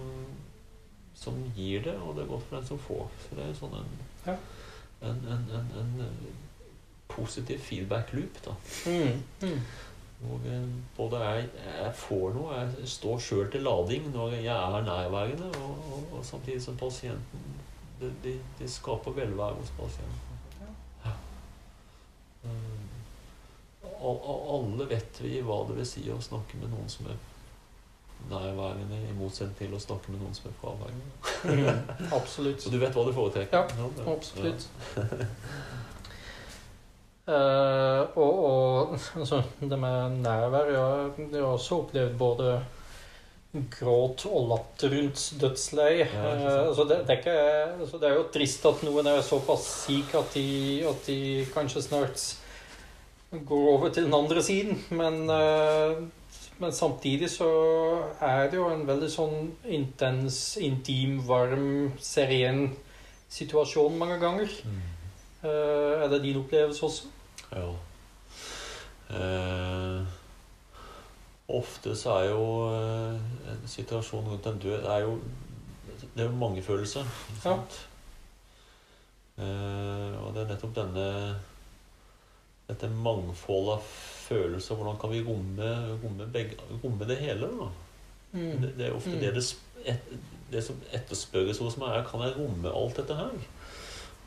[1.15, 3.05] som gir det, og det er godt for den som får.
[3.23, 3.91] Så det er sånn en,
[4.27, 4.33] Ja.
[5.07, 6.17] en, en, en, en
[7.07, 8.39] positiv feedback loop.
[8.45, 8.55] da.
[8.85, 9.21] Mm.
[9.41, 9.61] Mm.
[10.23, 10.67] Hvor eh,
[10.97, 15.89] både jeg, jeg får noe, jeg står sjøl til lading når jeg er nærværende, og,
[15.91, 17.49] og, og samtidig som pasienten
[17.99, 20.39] Det de, de skaper velvære hos pasienten.
[21.05, 21.11] Ja.
[22.43, 22.89] Um,
[23.99, 27.21] og, og alle vet vi hva det vil si å snakke med noen som er
[28.29, 31.07] nærværende, i motsetning til å snakke med noen som er fraværende.
[31.43, 32.11] Mm.
[32.15, 32.63] Absolutt.
[32.67, 33.77] Og du vet hva du foretrekker?
[33.77, 34.67] Ja, absolutt.
[34.97, 35.92] Absolutt.
[37.23, 42.57] Eh, og, og altså, det med nærvær Jeg har også opplevd både
[43.71, 46.07] gråt og latter rundt dødsleie.
[46.09, 47.35] Ja, uh, altså, det, det, er ikke,
[47.83, 50.47] altså, det er jo trist at noen er såpass syk at de,
[50.89, 51.19] at de
[51.53, 52.23] kanskje snart
[53.33, 54.81] går over til den andre siden.
[54.89, 56.01] Men, uh,
[56.57, 57.51] men samtidig så
[58.21, 62.71] er det jo en veldig sånn intens, intim, varm, serien
[63.33, 64.49] situasjon mange ganger.
[64.65, 64.81] Mm.
[65.43, 67.12] Uh, er det din opplevelse også?
[67.53, 67.69] Ja.
[69.13, 70.05] Eh,
[71.53, 72.43] ofte så er jo
[72.73, 73.17] eh,
[73.53, 75.17] en situasjon rundt en død er jo,
[76.15, 77.05] Det er jo mange følelser.
[77.37, 77.57] ikke Ja.
[79.37, 81.07] Eh, og det er nettopp denne
[82.69, 83.87] dette mangfoldet av
[84.27, 84.75] følelser.
[84.77, 85.69] Hvordan kan vi romme,
[86.03, 87.49] romme, begge, romme det hele?
[87.59, 87.69] da?
[88.33, 89.19] Det, det er ofte Mm.
[89.19, 89.43] det, det,
[89.85, 90.13] et,
[90.51, 93.35] det som etterspørres hos meg, er kan jeg romme alt dette her.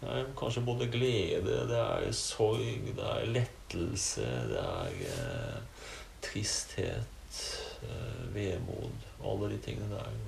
[0.01, 5.87] Det er kanskje både glede, det er sorg, det er lettelse, det er eh,
[6.23, 7.39] tristhet,
[7.89, 10.21] eh, vemod, alle de tingene der.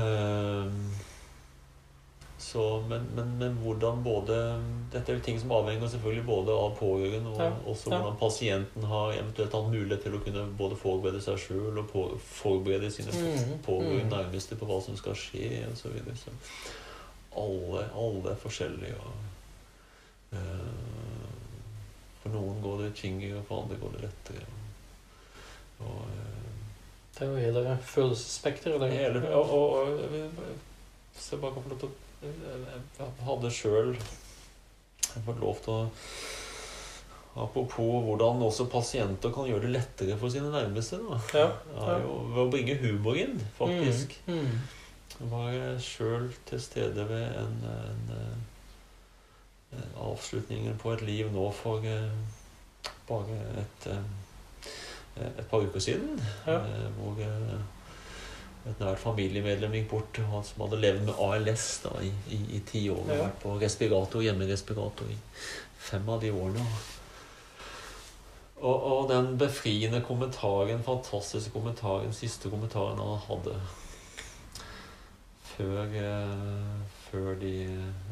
[0.00, 0.72] Eh,
[2.38, 4.34] så, men, men, men hvordan både
[4.92, 7.98] Dette er jo ting som avhenger selvfølgelig både av pårørende og Ja, også ja.
[7.98, 12.04] hvordan pasienten har eventuelt hatt mulighet til å kunne både forberede seg sjøl og på,
[12.24, 14.14] forberede sine Mm, pårørende mm.
[14.14, 15.82] nærmeste på hva som skal skje osv.
[15.82, 16.16] Så, videre.
[16.16, 16.30] så
[17.36, 18.94] alle, alle er forskjellige.
[18.96, 19.12] Og,
[20.32, 21.28] uh,
[22.22, 24.46] for noen går det tyngre, for andre går det lettere.
[25.78, 26.46] Og, eh,
[27.14, 28.92] Det er jo hele følelsesspekteret.
[28.92, 30.08] Hele, og, og, og
[31.14, 31.96] hvis jeg bare kan få lov til å
[32.98, 33.92] Jeg hadde sjøl
[35.24, 35.80] fått lov til å
[37.38, 40.96] Apropos hvordan også pasienter kan gjøre det lettere for sine nærmeste.
[41.04, 41.18] Da.
[41.38, 41.44] Ja,
[41.76, 44.16] Det er jo ved å bringe humor inn, faktisk.
[44.26, 44.56] Mm, mm.
[45.18, 48.12] Jeg var sjøl til stede ved en, en,
[49.72, 52.12] en avslutningen på et liv nå for eh,
[53.08, 56.20] bare et, eh, et par uker siden.
[56.46, 56.60] Ja.
[56.60, 57.56] eh, Hvor eh,
[58.68, 62.62] et nært familiemedlem gikk bort, han som hadde levd med ALS da, i, i, i
[62.68, 63.02] ti år.
[63.02, 63.18] Og Ja.
[63.24, 65.18] vært på respirator, hjemmerespirator i
[65.88, 66.64] fem av de årene.
[68.58, 73.54] Og, og den befriende kommentaren, fantastiske kommentaren, siste kommentaren han hadde
[75.58, 76.80] før, eh,
[77.10, 77.54] før de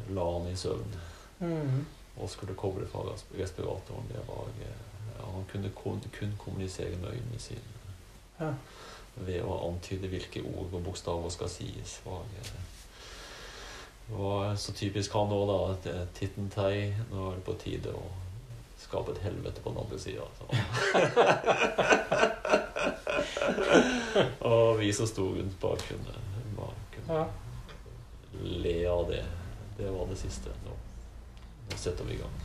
[0.09, 0.97] la han i søvn
[1.39, 1.85] Mm.
[2.17, 3.03] og skulle koble fra
[3.39, 4.77] respiratoren, det var eh,
[5.19, 7.59] ja, Han kunne kun, kun kommunisere med øynene sine.
[8.39, 8.51] Ja.
[9.15, 12.01] Ved å antyde hvilke ord og bokstaver skal sies.
[12.05, 12.23] Var,
[14.09, 15.71] var så typisk han nå, da.
[15.73, 15.87] at,
[16.49, 16.93] tei.
[17.11, 18.03] Nå er det på tide å
[18.81, 20.25] skape et helvete på den andre sida.
[24.51, 26.36] og vi som sto rundt kunne
[27.09, 27.25] Ja.
[28.43, 29.23] le av det.
[29.77, 30.49] Det var det siste.
[30.65, 30.71] Nå,
[31.69, 32.35] nå setter vi i gang.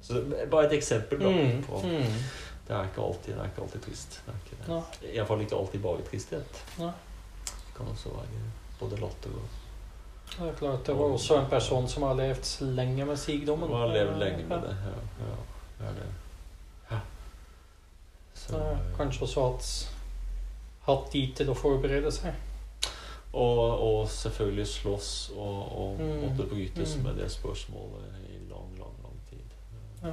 [0.00, 1.62] Så det er bare et eksempel da, Mm.
[1.64, 2.22] på Mm.
[2.68, 4.20] Det er ikke alltid, det er ikke alltid trist.
[4.26, 4.68] Det er ikke det.
[4.74, 5.12] Ja.
[5.14, 6.62] Iallfall ikke alltid bare tristhet.
[6.78, 6.90] Ja.
[7.46, 8.42] Det kan også være
[8.80, 9.48] både latter og
[10.38, 13.70] Det er klart, det var også en person som har levd lenge med sykdommen.
[13.72, 14.76] Har levd lenge med det.
[14.84, 16.10] Ja, ja, det det.
[16.90, 16.98] Ja.
[18.34, 18.60] Så,
[18.96, 19.88] kanskje også hatt,
[20.86, 22.34] hatt tid til å forberede seg.
[23.32, 26.22] Og, og selvfølgelig slåss og, og Mm.
[26.22, 27.02] måtte brytes Mm.
[27.04, 29.44] med det spørsmålet i lang, lang, lang tid.
[30.02, 30.12] Ja.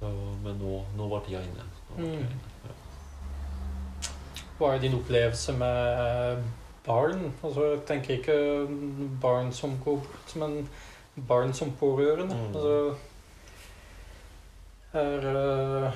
[0.00, 0.10] Så,
[0.42, 1.64] men nå, nå ble tida inne.
[1.96, 2.12] Ble Mm.
[2.12, 2.40] inne.
[2.64, 2.70] Ja.
[4.58, 6.42] Hva er din opplevelse med
[6.86, 7.32] barn?
[7.44, 10.68] Altså, jeg tenker ikke barn som går bort, men
[11.28, 12.34] barn som pårørende.
[12.34, 12.54] Mm.
[12.54, 12.96] Altså,
[14.94, 15.26] er,
[15.86, 15.92] eh,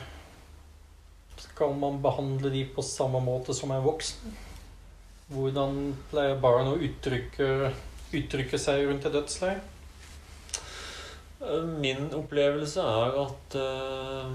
[1.37, 4.37] skal man behandle de på samme måte som en voksen?
[5.29, 7.49] Hvordan pleier barn å uttrykke,
[8.16, 9.59] uttrykke seg rundt et dødsleie?
[11.45, 14.33] Eh, Min opplevelse er at eh,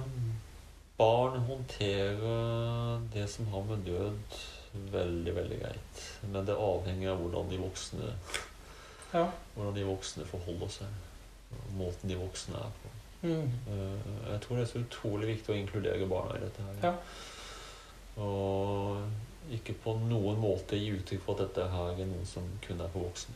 [1.00, 4.38] barn håndterer det som har med død,
[4.94, 6.04] veldig, veldig greit.
[6.30, 8.14] Men det avhenger av hvordan de voksne,
[9.14, 9.26] Ja.
[9.56, 11.02] hvordan de voksne forholder seg.
[11.78, 12.94] Måten de voksne er på.
[13.24, 13.50] Mm.
[13.70, 16.80] Eh, Jeg tror det er så utrolig viktig å inkludere barna i dette her.
[16.84, 16.96] Ja.
[18.22, 19.02] Og
[19.52, 22.88] ikke på noen måte gi uttrykk for at dette her er noe som kun er
[22.94, 23.34] for voksne.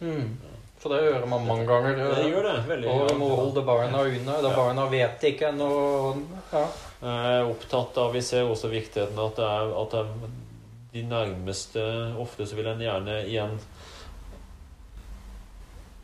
[0.00, 0.34] Mm.
[0.44, 0.56] Ja.
[0.78, 1.96] For det gjør man mange ganger.
[1.96, 2.56] Det gjør det.
[2.68, 2.88] veldig.
[2.92, 4.36] Og må holde barna unna.
[4.42, 4.56] Da Ja.
[4.56, 6.14] barna vet ikke noe
[6.52, 6.66] Ja.
[7.02, 10.06] Jeg er opptatt av, Vi ser også viktigheten at det er, at det er
[10.92, 11.82] de nærmeste
[12.18, 13.58] Ofte så vil en gjerne igjen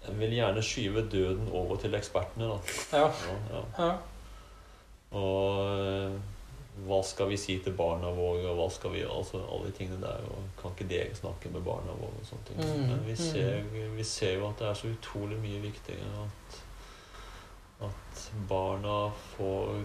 [0.09, 2.45] En vil gjerne skyve døden over til ekspertene.
[2.45, 2.59] da.
[2.99, 3.07] Ja.
[3.07, 3.37] Ja,
[3.79, 3.85] ja.
[3.85, 3.93] ja.
[5.19, 6.11] Og eh,
[6.87, 10.01] hva skal vi si til barna våre, og hva skal vi Altså alle de tingene
[10.03, 10.25] der.
[10.27, 12.11] og Kan ikke dere snakke med barna våre?
[12.21, 12.59] og sånne ting.
[12.59, 13.17] Mm, Men vi mm.
[13.17, 13.63] ser,
[13.97, 16.59] vi ser jo at det er så utrolig mye viktigere at,
[17.87, 19.85] at barna får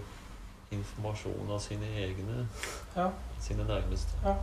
[0.72, 2.48] informasjon av sine egne
[2.96, 3.10] Ja.
[3.42, 4.18] sine nærmeste.
[4.26, 4.36] Ja.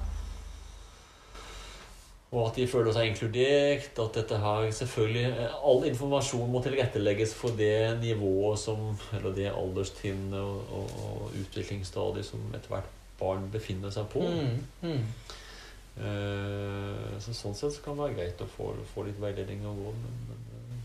[2.37, 3.97] Og at de føler seg inkludert.
[4.03, 9.49] At dette her selvfølgelig eh, All informasjon må tilrettelegges for det nivået som Eller det
[9.55, 14.21] alderstrinnet og, og, og utviklingsstadiet som ethvert barn befinner seg på.
[14.21, 14.59] Mm.
[14.85, 15.05] Mm.
[15.97, 19.79] Eh, så sånn sett så kan det være greit å få, få litt veiledning og
[19.81, 20.83] råd, men, men,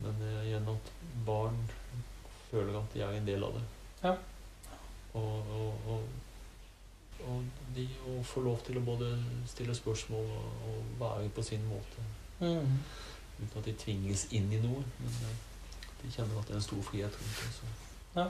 [0.00, 0.90] men eh, igjen at
[1.28, 1.60] barn
[2.48, 3.62] føler at de er en del av det.
[4.02, 4.16] Ja.
[5.20, 5.94] Og, og,
[7.28, 7.44] og,
[7.74, 9.10] de å få lov til å både
[9.46, 12.06] stille spørsmål og, og være på sin måte.
[12.40, 12.78] Mm.
[13.40, 14.82] Uten at de tvinges inn i noe.
[15.00, 15.36] Men eh,
[16.02, 17.52] de kjenner at det er en stor frihet rundt det.
[17.58, 17.74] Så,
[18.16, 18.28] Ja.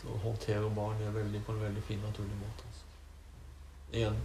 [0.00, 2.66] så håndterer barn det veldig, på en veldig fin, naturlig måte.
[2.70, 2.88] Altså.
[3.92, 4.18] Igjen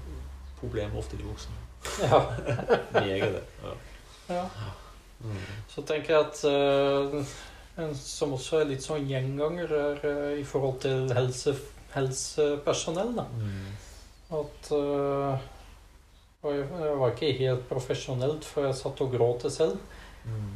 [0.60, 1.54] problem ofte de voksne.
[2.02, 2.22] Ja.
[3.00, 3.44] Meget det.
[3.64, 3.76] Ja.
[4.36, 4.72] ja.
[5.20, 5.38] Mm.
[5.68, 7.26] Så tenker jeg at uh,
[7.78, 11.56] en som også er litt sånn gjenganger, er eh, i forhold til helse,
[11.96, 13.16] helsepersonell.
[13.18, 13.26] Da.
[13.40, 13.74] Mm.
[14.36, 15.52] At uh,
[16.46, 16.68] og jeg,
[17.00, 19.80] var ikke helt profesjonelt for jeg satt og gråt selv.
[20.26, 20.54] Mm.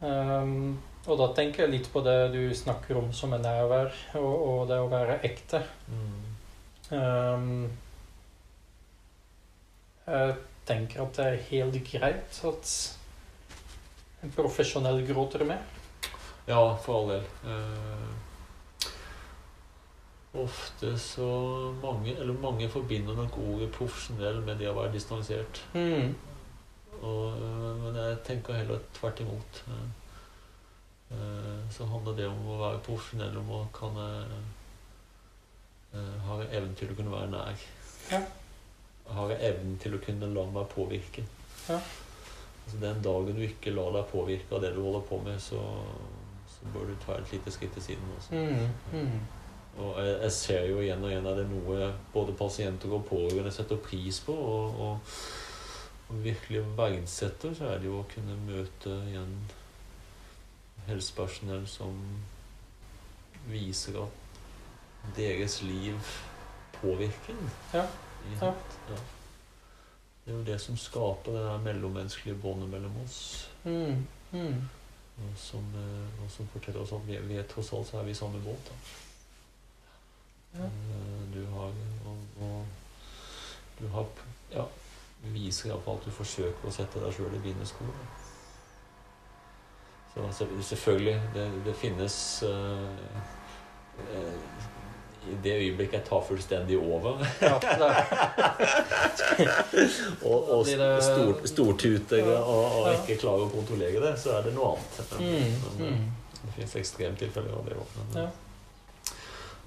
[0.00, 4.32] Um, og da tenker jeg litt på det du snakker om som er nærvær, og,
[4.50, 5.62] og det å være ekte.
[5.88, 6.18] Mm.
[6.90, 7.48] Um,
[10.10, 10.36] jeg
[10.68, 12.72] tenker at det er helt greit at
[14.20, 15.78] en profesjonell gråter med.
[16.48, 17.24] Ja, for all del.
[17.46, 18.10] Eh,
[20.34, 21.26] ofte så
[21.82, 25.62] mange, eller mange forbinder nok ordet profesjonell med det å være distansert.
[25.74, 26.12] Mm.
[27.00, 29.64] Og, øh, men jeg tenker heller tvert imot.
[29.70, 29.88] Eh,
[31.70, 34.36] Så handler det om å være profesjonell, om å kan eh,
[36.26, 37.64] Har jeg evnen til å kunne være nær?
[38.12, 38.20] Ja.
[39.10, 41.24] Har jeg evnen til å kunne la meg påvirke?
[41.68, 41.80] Ja.
[42.64, 45.58] Altså Den dagen du ikke lar deg påvirke av det du holder på med, så,
[46.46, 48.12] så bør du ta et lite skritt til siden.
[48.18, 48.30] Også.
[48.30, 48.68] Mm.
[48.92, 49.18] Mm.
[49.80, 53.06] Og jeg, jeg ser jo igjen og igjen at det er noe både pasienter og
[53.08, 54.34] pårørende setter pris på.
[54.34, 55.14] Og, og,
[56.10, 59.36] og virkelig verdsetter, så er det jo å kunne møte igjen
[60.88, 61.96] helsepersonell som
[63.50, 66.12] viser at deres liv
[66.80, 67.50] påvirker en.
[67.74, 67.86] Ja,
[68.40, 68.52] ja.
[68.90, 68.98] Ja.
[70.24, 73.50] Det er jo det som skaper det der mellommenneskelige båndet mellom oss.
[73.64, 74.06] Mm.
[74.32, 74.68] Mm.
[75.20, 78.04] Og som, eh, og som forteller oss at vi, vi er tross alt så er
[78.08, 78.68] vi i samme båt.
[78.68, 79.09] Da.
[80.54, 80.70] Eh,
[81.34, 81.70] Du har
[82.06, 82.64] og, og
[83.80, 84.04] du har
[84.52, 84.64] ja,
[85.32, 88.08] viser iallfall at du forsøker å sette deg sjøl i bindeskoene.
[90.10, 90.26] Så
[90.74, 92.88] selvfølgelig, det, det finnes uh,
[95.30, 97.54] I det øyeblikket jeg tar fullstendig over Ja,
[100.26, 102.40] og, og stor, stortuter Ja.
[102.40, 102.96] og, og Ja.
[102.98, 104.92] ikke klarer å kontrollere det, så er det noe annet.
[105.20, 106.06] mm, Men, mm.
[106.42, 107.88] Det finnes ekstremtilfeller av det òg.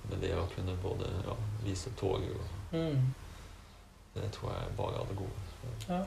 [0.09, 3.13] Men det å kunne både ja, vise toget og Mm.
[4.13, 5.41] Det tror jeg bare er det gode.
[5.89, 5.99] Ja.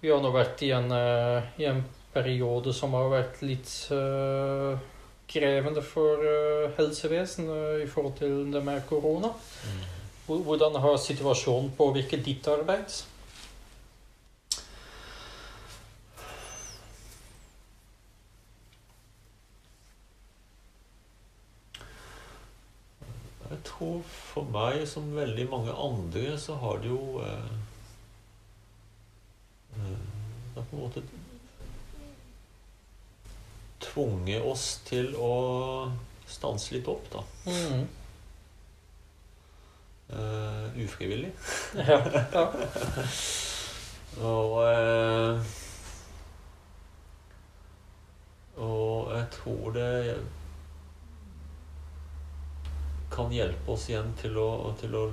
[0.00, 1.82] Vi har nå vært i en, uh, i en
[2.14, 4.76] periode som har vært litt uh,
[5.28, 9.32] krevende for uh, helsevesenet i forhold til det med korona.
[9.68, 9.82] Mm.
[10.24, 13.02] Hvordan har situasjonen påvirket ditt arbeid?
[23.50, 27.54] Jeg tror for meg, som veldig mange andre, så har det jo eh,
[29.74, 29.98] eh,
[30.54, 31.02] Det har på en måte
[33.84, 35.34] tvunget oss til å
[36.30, 37.22] stanse litt opp, da.
[37.50, 37.84] Mm.
[40.14, 41.32] Uh, ufrivillig.
[41.88, 41.98] Ja,
[42.32, 42.44] ja.
[44.24, 45.40] Og uh,
[48.62, 49.90] Og jeg tror det
[53.10, 55.04] kan hjelpe oss igjen til å, til å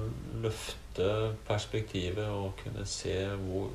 [0.43, 1.07] løfte
[1.47, 3.69] perspektivet og kunne se hvor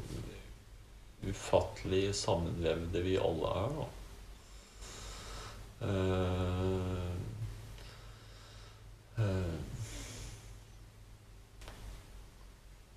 [1.26, 3.78] ufattelig sammenvevde vi alle er.
[3.80, 3.86] Da.
[5.86, 7.12] Uh,
[9.18, 9.56] uh,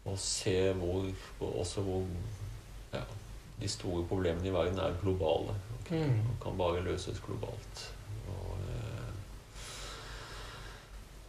[0.06, 2.06] og se hvor, hvor- også hvor
[2.94, 3.02] ja,
[3.62, 5.56] de store problemene i verden er globale.
[5.82, 6.06] Okay?
[6.06, 6.20] Mm.
[6.30, 7.94] og kan bare løses globalt.
[8.30, 9.14] Og, eh,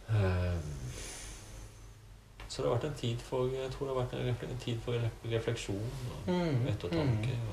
[2.51, 4.13] så det har vært en tid for jeg tror det har vært
[4.51, 4.93] en, tid for
[5.31, 6.67] refleksjon og Mm.
[6.67, 7.37] ettertanke.
[7.37, 7.47] Mm.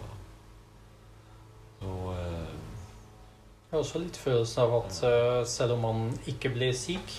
[1.86, 2.54] Og, og eh,
[3.68, 5.44] Jeg har også litt følelsen av at ja.
[5.44, 7.18] selv om man ikke blir syk,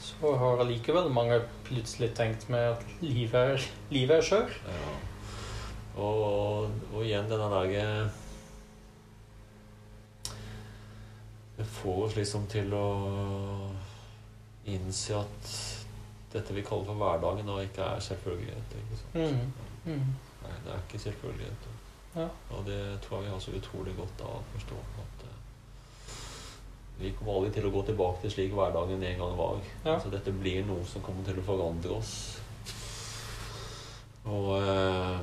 [0.00, 4.50] så har allikevel mange plutselig tenkt med at livet er, livet er skjør.
[4.66, 4.94] Ja.
[6.02, 8.10] Og, og igjen denne dagen
[11.56, 12.88] Det får oss liksom til å
[14.66, 15.50] innse at
[16.32, 18.76] dette vi kaller for hverdagen, da ikke er selvfølgelighet.
[18.82, 19.14] Ikke sant?
[19.14, 19.92] Mm.
[19.92, 20.14] Mm.
[20.42, 21.74] Nei, det er ikke selvfølgeligheter.
[22.16, 22.28] Ja.
[22.56, 24.80] Og det tror jeg vi har så utrolig godt av å forstå.
[25.04, 26.16] At uh,
[27.00, 29.60] vi kommer aldri til å gå tilbake til slik hverdagen en gang var.
[29.84, 29.94] Ja.
[29.94, 32.14] Altså, dette blir noe som kommer til å forandre oss.
[34.26, 35.20] Og, eh,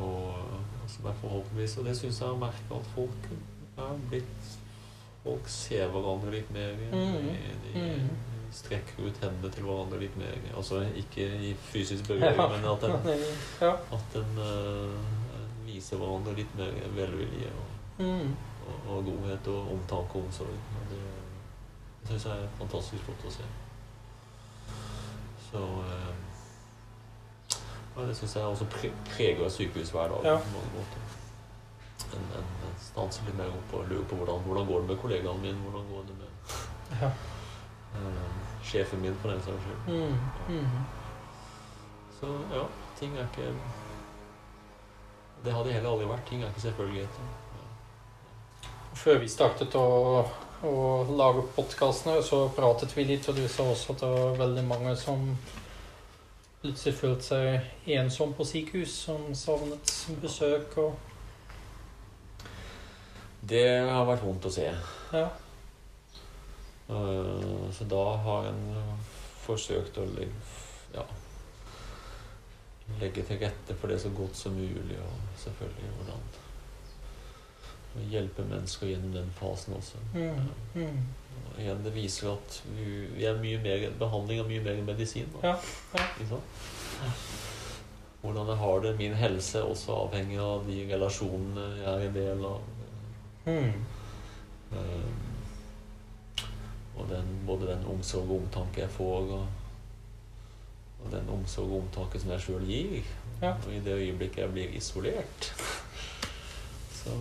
[0.00, 0.22] og
[1.04, 3.28] er forhåpentligvis Og det syns jeg har merka at folk
[3.82, 4.58] er blitt
[5.22, 6.72] Folk ser hverandre litt mer.
[6.92, 7.26] Mm.
[7.28, 8.08] De, de Mm.
[8.52, 10.34] strekker ut hendene til hverandre litt mer.
[10.56, 13.06] Altså ikke i fysisk berøring, men at en,
[13.66, 13.70] ja.
[13.96, 14.98] at en uh,
[15.66, 17.68] viser hverandre litt mer velvilje og,
[18.02, 18.34] Mm.
[18.66, 20.48] og, og godhet og omtanke og omsorg.
[20.80, 23.48] Og det syns jeg er fantastisk flott å se.
[25.52, 26.12] Så uh,
[28.08, 29.44] Det syns jeg også pre preger
[30.12, 30.36] dag Ja.
[30.40, 31.00] på mange måter.
[32.16, 32.46] En, en
[32.82, 35.86] stanser litt mer opp og lurer på hvordan, hvordan går det med kollegaene mine, hvordan
[35.92, 36.32] går det med
[37.02, 37.10] ja.
[37.94, 39.80] uh, sjefen min, for den saks skyld.
[39.86, 40.16] Mm.
[40.48, 40.66] Mm.
[42.20, 42.66] Så ja,
[42.98, 43.52] ting er ikke
[45.44, 46.26] Det har det heller aldri vært.
[46.28, 47.30] Ting er ikke selvfølgeligheter.
[48.94, 49.86] Før vi startet å,
[50.62, 50.74] å
[51.10, 54.94] lage podkastene, så pratet vi litt, og du sa også at det var veldig mange
[55.00, 55.24] som
[56.62, 61.11] plutselig følte seg ensom på sykehus, som savnet besøk og
[63.42, 64.68] Det har vært vondt å se.
[65.12, 65.26] Ja.
[66.88, 68.62] Eh, Så da har en
[69.42, 70.06] forsøkt å
[70.94, 71.04] ja,
[73.00, 76.24] legge til rette for det så godt som mulig, og selvfølgelig hvordan
[77.92, 80.00] å hjelpe mennesker gjennom den fasen også.
[80.14, 80.46] Mm.
[80.74, 81.00] Mm.
[81.52, 85.28] Og igjen, det viser at vi, vi er mye mer behandling og mye mer medisin.
[85.42, 85.56] Ja,
[85.96, 86.06] ja.
[88.22, 92.16] Hvordan jeg har det, min helse, er også avhengig av de relasjonene jeg er en
[92.16, 92.70] del av.
[93.46, 93.72] Mm.
[94.72, 95.18] Um,
[96.96, 99.46] og den, både den omsorg og omtanke jeg får, og,
[101.04, 103.00] og den omsorg og omtanke som jeg sjøl gir.
[103.42, 103.54] Ja.
[103.56, 105.48] Og i det øyeblikket jeg blir isolert,
[107.00, 107.16] så,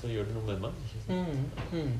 [0.00, 0.72] så gjør det noe med meg.
[1.08, 1.48] Mm.
[1.72, 1.92] Mm.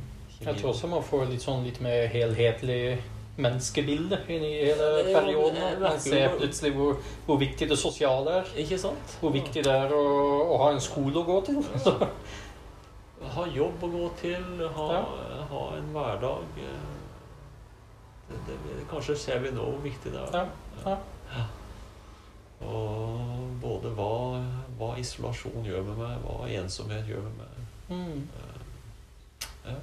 [0.45, 2.99] Jeg tror også man får litt sånn litt mer helhetlig
[3.43, 5.61] menneskebilde inn i hele perioden.
[5.81, 8.51] Man ser plutselig hvor, hvor viktig det sosiale er.
[8.65, 9.15] Ikke sant?
[9.21, 10.03] Hvor viktig det er å,
[10.53, 11.63] å ha en skole å gå til.
[13.33, 15.45] Ha jobb å gå til, ha, Ja.
[15.51, 16.45] ha en hverdag.
[16.59, 16.91] eh,
[18.47, 20.49] det, det, kanskje ser vi nå hvor viktig det er.
[20.85, 20.97] Ja,
[21.37, 21.47] ja.
[22.63, 24.11] Og både hva,
[24.79, 27.49] hva isolasjon gjør med meg, hva ensomhet gjør med meg.
[27.89, 28.29] Mm.
[29.67, 29.75] Ja.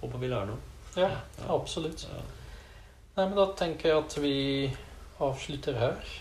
[0.00, 0.58] Håper vi lærer noe.
[0.98, 1.10] Ja,
[1.48, 2.04] absolutt.
[2.10, 2.20] Ja.
[3.16, 4.34] Nei, men da tenker jeg at vi
[5.22, 6.12] avslutter her.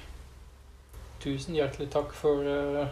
[1.22, 2.88] Tusen hjertelig takk for eh,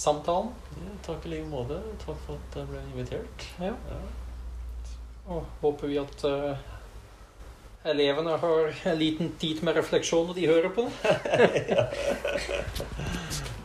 [0.00, 0.50] samtalen.
[0.80, 1.80] Ja, takk i like måte.
[2.04, 3.48] Takk for at jeg ble invitert.
[3.60, 3.74] Ja.
[3.92, 4.02] Ja.
[5.30, 6.56] Og håper vi at uh,
[7.92, 10.88] elevene har en liten tid med refleksjon når de hører på.